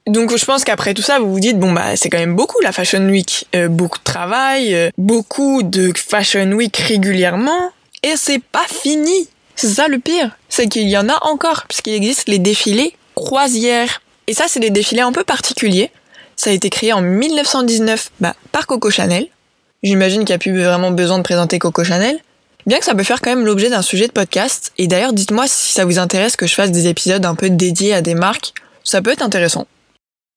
Donc 0.06 0.36
je 0.36 0.44
pense 0.44 0.62
qu'après 0.62 0.92
tout 0.92 1.02
ça, 1.02 1.18
vous 1.18 1.32
vous 1.32 1.40
dites 1.40 1.58
bon 1.58 1.72
bah 1.72 1.96
c'est 1.96 2.10
quand 2.10 2.18
même 2.18 2.36
beaucoup 2.36 2.60
la 2.60 2.70
Fashion 2.70 3.00
Week, 3.08 3.48
euh, 3.56 3.68
beaucoup 3.68 3.98
de 3.98 4.04
travail, 4.04 4.92
beaucoup 4.98 5.62
de 5.62 5.90
Fashion 5.96 6.52
Week 6.52 6.76
régulièrement, 6.76 7.72
et 8.06 8.16
c'est 8.16 8.38
pas 8.38 8.66
fini. 8.68 9.28
C'est 9.56 9.68
ça 9.68 9.88
le 9.88 9.98
pire, 9.98 10.36
c'est 10.48 10.68
qu'il 10.68 10.88
y 10.88 10.98
en 10.98 11.08
a 11.08 11.18
encore 11.24 11.64
puisqu'il 11.66 11.94
existe 11.94 12.28
les 12.28 12.38
défilés 12.38 12.94
croisières. 13.14 14.00
Et 14.26 14.34
ça 14.34 14.44
c'est 14.48 14.60
des 14.60 14.70
défilés 14.70 15.00
un 15.00 15.12
peu 15.12 15.24
particuliers. 15.24 15.90
Ça 16.36 16.50
a 16.50 16.52
été 16.52 16.70
créé 16.70 16.92
en 16.92 17.00
1919 17.00 18.12
bah, 18.20 18.36
par 18.52 18.66
Coco 18.66 18.90
Chanel. 18.90 19.26
J'imagine 19.82 20.20
qu'il 20.20 20.34
n'y 20.34 20.34
a 20.34 20.38
plus 20.38 20.62
vraiment 20.62 20.90
besoin 20.90 21.18
de 21.18 21.22
présenter 21.22 21.58
Coco 21.58 21.84
Chanel. 21.84 22.18
Bien 22.66 22.78
que 22.78 22.84
ça 22.84 22.94
peut 22.94 23.04
faire 23.04 23.20
quand 23.20 23.30
même 23.30 23.46
l'objet 23.46 23.70
d'un 23.70 23.82
sujet 23.82 24.08
de 24.08 24.12
podcast, 24.12 24.72
et 24.76 24.88
d'ailleurs 24.88 25.12
dites-moi 25.12 25.46
si 25.46 25.72
ça 25.72 25.84
vous 25.84 25.98
intéresse 25.98 26.36
que 26.36 26.46
je 26.46 26.54
fasse 26.54 26.72
des 26.72 26.88
épisodes 26.88 27.24
un 27.24 27.36
peu 27.36 27.48
dédiés 27.48 27.94
à 27.94 28.02
des 28.02 28.14
marques, 28.14 28.52
ça 28.84 29.00
peut 29.00 29.12
être 29.12 29.22
intéressant. 29.22 29.66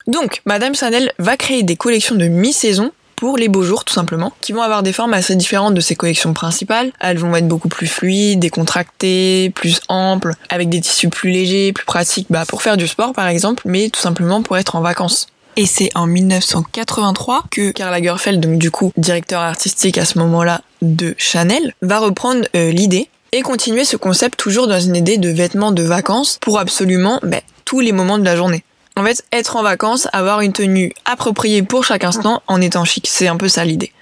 Donc, 0.07 0.41
Madame 0.45 0.75
Chanel 0.75 1.11
va 1.17 1.37
créer 1.37 1.63
des 1.63 1.75
collections 1.75 2.15
de 2.15 2.27
mi-saison 2.27 2.91
pour 3.19 3.37
les 3.37 3.49
beaux 3.49 3.63
jours 3.63 3.83
tout 3.83 3.93
simplement, 3.93 4.31
qui 4.39 4.53
vont 4.53 4.61
avoir 4.61 4.81
des 4.81 4.93
formes 4.93 5.13
assez 5.13 5.35
différentes 5.35 5.73
de 5.73 5.81
ses 5.81 5.97
collections 5.97 6.31
principales. 6.31 6.93
Elles 7.01 7.17
vont 7.17 7.35
être 7.35 7.49
beaucoup 7.49 7.67
plus 7.67 7.87
fluides, 7.87 8.39
décontractées, 8.39 9.51
plus 9.53 9.81
amples, 9.89 10.35
avec 10.47 10.69
des 10.69 10.79
tissus 10.79 11.09
plus 11.09 11.29
légers, 11.29 11.73
plus 11.73 11.83
pratiques, 11.83 12.27
bah 12.29 12.45
pour 12.47 12.61
faire 12.61 12.77
du 12.77 12.87
sport 12.87 13.11
par 13.11 13.27
exemple, 13.27 13.63
mais 13.65 13.89
tout 13.89 13.99
simplement 13.99 14.41
pour 14.41 14.57
être 14.57 14.77
en 14.77 14.81
vacances. 14.81 15.27
Et 15.57 15.65
c'est 15.65 15.89
en 15.95 16.07
1983 16.07 17.43
que 17.51 17.71
Karl 17.71 17.91
Lagerfeld, 17.91 18.39
donc 18.39 18.57
du 18.57 18.71
coup 18.71 18.93
directeur 18.95 19.41
artistique 19.41 19.97
à 19.97 20.05
ce 20.05 20.17
moment-là 20.19 20.61
de 20.81 21.13
Chanel, 21.17 21.73
va 21.81 21.99
reprendre 21.99 22.45
euh, 22.55 22.71
l'idée 22.71 23.09
et 23.33 23.41
continuer 23.41 23.83
ce 23.83 23.97
concept 23.97 24.39
toujours 24.39 24.67
dans 24.67 24.79
une 24.79 24.95
idée 24.95 25.17
de 25.17 25.29
vêtements 25.29 25.73
de 25.73 25.83
vacances 25.83 26.37
pour 26.39 26.57
absolument 26.57 27.19
bah, 27.23 27.41
tous 27.65 27.81
les 27.81 27.91
moments 27.91 28.17
de 28.17 28.23
la 28.23 28.37
journée. 28.37 28.63
En 28.99 29.05
fait, 29.05 29.23
être 29.31 29.55
en 29.55 29.63
vacances, 29.63 30.09
avoir 30.11 30.41
une 30.41 30.51
tenue 30.51 30.91
appropriée 31.05 31.63
pour 31.63 31.85
chaque 31.85 32.03
instant 32.03 32.43
en 32.47 32.59
étant 32.59 32.83
chic, 32.83 33.07
c'est 33.07 33.29
un 33.29 33.37
peu 33.37 33.47
ça 33.47 33.63
l'idée. 33.63 33.93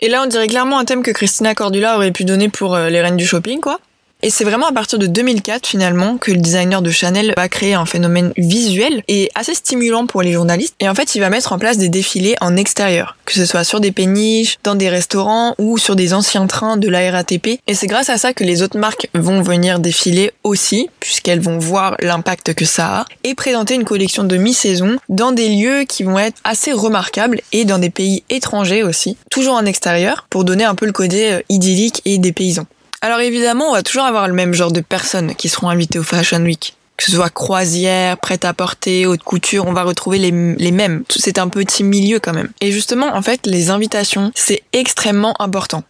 Et 0.00 0.08
là, 0.08 0.20
on 0.24 0.26
dirait 0.26 0.48
clairement 0.48 0.80
un 0.80 0.84
thème 0.84 1.04
que 1.04 1.12
Christina 1.12 1.54
Cordula 1.54 1.94
aurait 1.94 2.10
pu 2.10 2.24
donner 2.24 2.48
pour 2.48 2.74
euh, 2.74 2.88
les 2.88 3.00
reines 3.00 3.16
du 3.16 3.24
shopping, 3.24 3.60
quoi. 3.60 3.78
Et 4.22 4.30
c'est 4.30 4.44
vraiment 4.44 4.66
à 4.66 4.72
partir 4.72 4.98
de 4.98 5.06
2004 5.06 5.66
finalement 5.66 6.16
que 6.16 6.32
le 6.32 6.38
designer 6.38 6.80
de 6.80 6.90
Chanel 6.90 7.34
va 7.36 7.48
créer 7.48 7.74
un 7.74 7.84
phénomène 7.84 8.32
visuel 8.38 9.02
et 9.08 9.30
assez 9.34 9.54
stimulant 9.54 10.06
pour 10.06 10.22
les 10.22 10.32
journalistes. 10.32 10.74
Et 10.80 10.88
en 10.88 10.94
fait, 10.94 11.14
il 11.14 11.20
va 11.20 11.28
mettre 11.28 11.52
en 11.52 11.58
place 11.58 11.76
des 11.76 11.90
défilés 11.90 12.34
en 12.40 12.56
extérieur, 12.56 13.16
que 13.26 13.34
ce 13.34 13.44
soit 13.44 13.62
sur 13.62 13.78
des 13.78 13.92
péniches, 13.92 14.58
dans 14.64 14.74
des 14.74 14.88
restaurants 14.88 15.54
ou 15.58 15.76
sur 15.76 15.96
des 15.96 16.14
anciens 16.14 16.46
trains 16.46 16.78
de 16.78 16.88
la 16.88 17.10
RATP. 17.10 17.60
Et 17.66 17.74
c'est 17.74 17.86
grâce 17.86 18.08
à 18.08 18.16
ça 18.16 18.32
que 18.32 18.42
les 18.42 18.62
autres 18.62 18.78
marques 18.78 19.08
vont 19.14 19.42
venir 19.42 19.80
défiler 19.80 20.32
aussi, 20.44 20.88
puisqu'elles 20.98 21.40
vont 21.40 21.58
voir 21.58 21.96
l'impact 22.00 22.54
que 22.54 22.64
ça 22.64 23.00
a, 23.00 23.04
et 23.22 23.34
présenter 23.34 23.74
une 23.74 23.84
collection 23.84 24.24
de 24.24 24.36
mi-saison 24.36 24.96
dans 25.10 25.32
des 25.32 25.50
lieux 25.50 25.84
qui 25.84 26.04
vont 26.04 26.18
être 26.18 26.40
assez 26.42 26.72
remarquables 26.72 27.42
et 27.52 27.66
dans 27.66 27.78
des 27.78 27.90
pays 27.90 28.24
étrangers 28.30 28.82
aussi, 28.82 29.18
toujours 29.30 29.54
en 29.54 29.66
extérieur, 29.66 30.26
pour 30.30 30.44
donner 30.44 30.64
un 30.64 30.74
peu 30.74 30.86
le 30.86 30.92
côté 30.92 31.32
euh, 31.32 31.40
idyllique 31.48 32.00
et 32.06 32.18
des 32.18 32.32
paysans. 32.32 32.66
Alors 33.00 33.20
évidemment, 33.20 33.70
on 33.70 33.72
va 33.72 33.82
toujours 33.82 34.04
avoir 34.04 34.28
le 34.28 34.34
même 34.34 34.54
genre 34.54 34.72
de 34.72 34.80
personnes 34.80 35.34
qui 35.34 35.48
seront 35.48 35.68
invitées 35.68 35.98
au 35.98 36.02
Fashion 36.02 36.42
Week. 36.42 36.76
Que 36.96 37.04
ce 37.04 37.12
soit 37.12 37.28
croisière, 37.28 38.16
prêt-à-porter, 38.16 39.04
haute 39.04 39.22
couture, 39.22 39.66
on 39.66 39.74
va 39.74 39.82
retrouver 39.82 40.18
les, 40.18 40.30
les 40.30 40.70
mêmes. 40.70 41.04
C'est 41.10 41.38
un 41.38 41.48
petit 41.48 41.84
milieu 41.84 42.20
quand 42.20 42.32
même. 42.32 42.50
Et 42.62 42.72
justement, 42.72 43.14
en 43.14 43.20
fait, 43.20 43.46
les 43.46 43.68
invitations, 43.68 44.32
c'est 44.34 44.62
extrêmement 44.72 45.40
important 45.40 45.84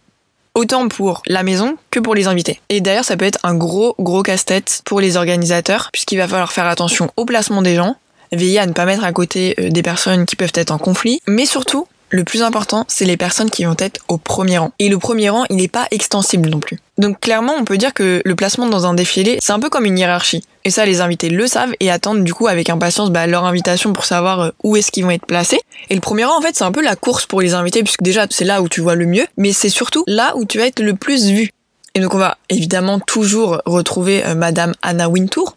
autant 0.57 0.87
pour 0.87 1.21
la 1.27 1.43
maison 1.43 1.77
que 1.91 1.99
pour 1.99 2.15
les 2.15 2.27
invités. 2.27 2.59
Et 2.69 2.81
d'ailleurs, 2.81 3.05
ça 3.05 3.15
peut 3.15 3.25
être 3.25 3.39
un 3.43 3.53
gros, 3.53 3.95
gros 3.99 4.23
casse-tête 4.23 4.81
pour 4.85 4.99
les 4.99 5.15
organisateurs, 5.15 5.89
puisqu'il 5.93 6.17
va 6.17 6.27
falloir 6.27 6.51
faire 6.51 6.65
attention 6.65 7.11
au 7.15 7.25
placement 7.25 7.61
des 7.61 7.75
gens, 7.75 7.95
veiller 8.31 8.59
à 8.59 8.65
ne 8.65 8.73
pas 8.73 8.85
mettre 8.85 9.03
à 9.03 9.13
côté 9.13 9.55
euh, 9.59 9.69
des 9.69 9.83
personnes 9.83 10.25
qui 10.25 10.35
peuvent 10.35 10.51
être 10.55 10.71
en 10.71 10.79
conflit, 10.79 11.21
mais 11.27 11.45
surtout, 11.45 11.87
le 12.09 12.23
plus 12.23 12.41
important, 12.41 12.85
c'est 12.87 13.05
les 13.05 13.17
personnes 13.17 13.49
qui 13.49 13.65
vont 13.65 13.75
être 13.77 14.01
au 14.07 14.17
premier 14.17 14.57
rang. 14.57 14.71
Et 14.79 14.89
le 14.89 14.97
premier 14.97 15.29
rang, 15.29 15.43
il 15.49 15.57
n'est 15.57 15.67
pas 15.67 15.87
extensible 15.91 16.49
non 16.49 16.59
plus. 16.59 16.79
Donc 16.97 17.19
clairement, 17.19 17.53
on 17.57 17.65
peut 17.65 17.77
dire 17.77 17.93
que 17.93 18.21
le 18.23 18.35
placement 18.35 18.67
dans 18.67 18.85
un 18.85 18.93
défilé, 18.93 19.37
c'est 19.41 19.53
un 19.53 19.59
peu 19.59 19.69
comme 19.69 19.85
une 19.85 19.97
hiérarchie. 19.97 20.43
Et 20.63 20.69
ça, 20.69 20.85
les 20.85 21.01
invités 21.01 21.29
le 21.29 21.47
savent 21.47 21.73
et 21.79 21.91
attendent 21.91 22.23
du 22.23 22.33
coup 22.33 22.47
avec 22.47 22.69
impatience 22.69 23.11
bah, 23.11 23.27
leur 23.27 23.45
invitation 23.45 23.93
pour 23.93 24.05
savoir 24.05 24.39
euh, 24.41 24.49
où 24.63 24.75
est-ce 24.75 24.91
qu'ils 24.91 25.03
vont 25.03 25.11
être 25.11 25.25
placés. 25.25 25.59
Et 25.89 25.95
le 25.95 26.01
premier 26.01 26.25
rang, 26.25 26.37
en 26.37 26.41
fait, 26.41 26.55
c'est 26.55 26.63
un 26.63 26.71
peu 26.71 26.81
la 26.81 26.95
course 26.95 27.25
pour 27.25 27.41
les 27.41 27.53
invités, 27.53 27.83
puisque 27.83 28.03
déjà, 28.03 28.25
c'est 28.29 28.45
là 28.45 28.61
où 28.61 28.69
tu 28.69 28.81
vois 28.81 28.95
le 28.95 29.05
mieux, 29.05 29.27
mais 29.37 29.53
c'est 29.53 29.69
surtout 29.69 30.03
là 30.07 30.35
où 30.35 30.45
tu 30.45 30.57
vas 30.57 30.67
être 30.67 30.79
le 30.79 30.95
plus 30.95 31.27
vu. 31.27 31.51
Et 31.93 31.99
donc 31.99 32.13
on 32.13 32.19
va 32.19 32.37
évidemment 32.49 32.99
toujours 32.99 33.61
retrouver 33.65 34.23
euh, 34.23 34.35
Madame 34.35 34.73
Anna 34.81 35.09
Wintour. 35.09 35.55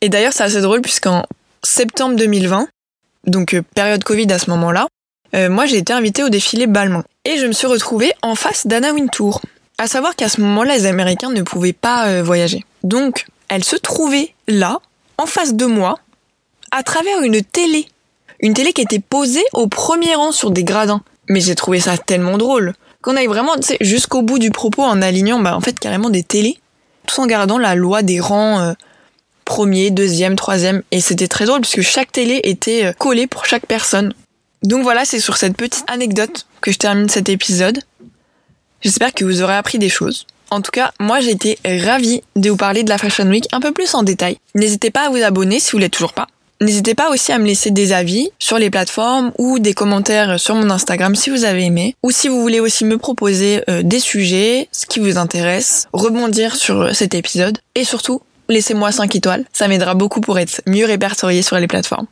Et 0.00 0.08
d'ailleurs, 0.08 0.32
c'est 0.32 0.44
assez 0.44 0.60
drôle 0.60 0.82
puisqu'en 0.82 1.24
septembre 1.62 2.16
2020, 2.16 2.68
donc 3.26 3.54
euh, 3.54 3.62
période 3.74 4.04
Covid 4.04 4.30
à 4.32 4.38
ce 4.38 4.50
moment-là, 4.50 4.88
euh, 5.34 5.48
moi 5.48 5.66
j'ai 5.66 5.78
été 5.78 5.92
invitée 5.92 6.22
au 6.22 6.28
défilé 6.28 6.66
Balmain. 6.66 7.04
Et 7.24 7.36
je 7.36 7.46
me 7.46 7.52
suis 7.52 7.66
retrouvée 7.66 8.12
en 8.22 8.34
face 8.34 8.66
d'Anna 8.66 8.92
Wintour. 8.92 9.42
À 9.76 9.86
savoir 9.86 10.16
qu'à 10.16 10.28
ce 10.28 10.40
moment-là, 10.40 10.76
les 10.76 10.86
Américains 10.86 11.30
ne 11.30 11.42
pouvaient 11.42 11.72
pas 11.72 12.08
euh, 12.08 12.22
voyager. 12.22 12.64
Donc, 12.82 13.26
elle 13.48 13.64
se 13.64 13.76
trouvait 13.76 14.34
là, 14.48 14.80
en 15.18 15.26
face 15.26 15.54
de 15.54 15.66
moi, 15.66 15.98
à 16.70 16.82
travers 16.82 17.20
une 17.20 17.42
télé. 17.42 17.86
Une 18.40 18.54
télé 18.54 18.72
qui 18.72 18.82
était 18.82 18.98
posée 18.98 19.44
au 19.52 19.66
premier 19.66 20.14
rang 20.14 20.32
sur 20.32 20.50
des 20.50 20.64
gradins. 20.64 21.02
Mais 21.28 21.40
j'ai 21.40 21.54
trouvé 21.54 21.80
ça 21.80 21.98
tellement 21.98 22.38
drôle. 22.38 22.72
Qu'on 23.02 23.16
aille 23.16 23.26
vraiment 23.26 23.54
jusqu'au 23.80 24.22
bout 24.22 24.38
du 24.38 24.50
propos 24.50 24.82
en 24.82 25.02
alignant 25.02 25.38
bah, 25.38 25.54
en 25.54 25.60
fait 25.60 25.78
carrément 25.78 26.10
des 26.10 26.22
télés, 26.22 26.58
tout 27.06 27.20
en 27.20 27.26
gardant 27.26 27.58
la 27.58 27.74
loi 27.74 28.02
des 28.02 28.20
rangs 28.20 28.60
euh, 28.60 28.72
premier, 29.44 29.90
deuxième, 29.90 30.34
troisième. 30.34 30.82
Et 30.90 31.00
c'était 31.00 31.28
très 31.28 31.44
drôle 31.44 31.60
puisque 31.60 31.82
chaque 31.82 32.10
télé 32.10 32.40
était 32.44 32.92
collée 32.98 33.26
pour 33.26 33.44
chaque 33.44 33.66
personne. 33.66 34.14
Donc 34.62 34.82
voilà, 34.82 35.04
c'est 35.04 35.20
sur 35.20 35.36
cette 35.36 35.56
petite 35.56 35.84
anecdote 35.88 36.46
que 36.60 36.72
je 36.72 36.78
termine 36.78 37.08
cet 37.08 37.28
épisode. 37.28 37.78
J'espère 38.80 39.12
que 39.12 39.24
vous 39.24 39.42
aurez 39.42 39.56
appris 39.56 39.78
des 39.78 39.88
choses. 39.88 40.26
En 40.50 40.62
tout 40.62 40.70
cas, 40.70 40.92
moi 40.98 41.20
j'ai 41.20 41.30
été 41.30 41.58
ravie 41.64 42.22
de 42.36 42.50
vous 42.50 42.56
parler 42.56 42.82
de 42.82 42.88
la 42.88 42.98
Fashion 42.98 43.26
Week 43.26 43.46
un 43.52 43.60
peu 43.60 43.72
plus 43.72 43.94
en 43.94 44.02
détail. 44.02 44.38
N'hésitez 44.54 44.90
pas 44.90 45.06
à 45.06 45.10
vous 45.10 45.22
abonner 45.22 45.60
si 45.60 45.72
vous 45.72 45.78
l'êtes 45.78 45.92
toujours 45.92 46.14
pas. 46.14 46.26
N'hésitez 46.60 46.96
pas 46.96 47.10
aussi 47.10 47.30
à 47.30 47.38
me 47.38 47.46
laisser 47.46 47.70
des 47.70 47.92
avis 47.92 48.30
sur 48.40 48.58
les 48.58 48.70
plateformes 48.70 49.30
ou 49.38 49.60
des 49.60 49.74
commentaires 49.74 50.40
sur 50.40 50.56
mon 50.56 50.70
Instagram 50.70 51.14
si 51.14 51.30
vous 51.30 51.44
avez 51.44 51.64
aimé. 51.64 51.94
Ou 52.02 52.10
si 52.10 52.26
vous 52.26 52.40
voulez 52.40 52.58
aussi 52.58 52.84
me 52.84 52.98
proposer 52.98 53.62
euh, 53.70 53.82
des 53.84 54.00
sujets, 54.00 54.68
ce 54.72 54.86
qui 54.86 54.98
vous 54.98 55.18
intéresse, 55.18 55.86
rebondir 55.92 56.56
sur 56.56 56.96
cet 56.96 57.14
épisode. 57.14 57.58
Et 57.76 57.84
surtout, 57.84 58.22
laissez-moi 58.48 58.90
5 58.90 59.14
étoiles. 59.14 59.44
Ça 59.52 59.68
m'aidera 59.68 59.94
beaucoup 59.94 60.20
pour 60.20 60.38
être 60.40 60.60
mieux 60.66 60.86
répertorié 60.86 61.42
sur 61.42 61.56
les 61.60 61.68
plateformes. 61.68 62.08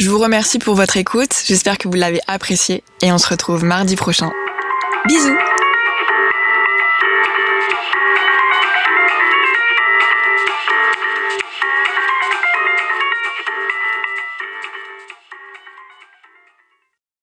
Je 0.00 0.08
vous 0.08 0.18
remercie 0.18 0.58
pour 0.58 0.76
votre 0.76 0.96
écoute. 0.96 1.34
J'espère 1.44 1.76
que 1.76 1.86
vous 1.86 1.92
l'avez 1.92 2.22
apprécié. 2.26 2.82
Et 3.02 3.12
on 3.12 3.18
se 3.18 3.28
retrouve 3.28 3.64
mardi 3.64 3.96
prochain. 3.96 4.32
Bisous 5.06 5.36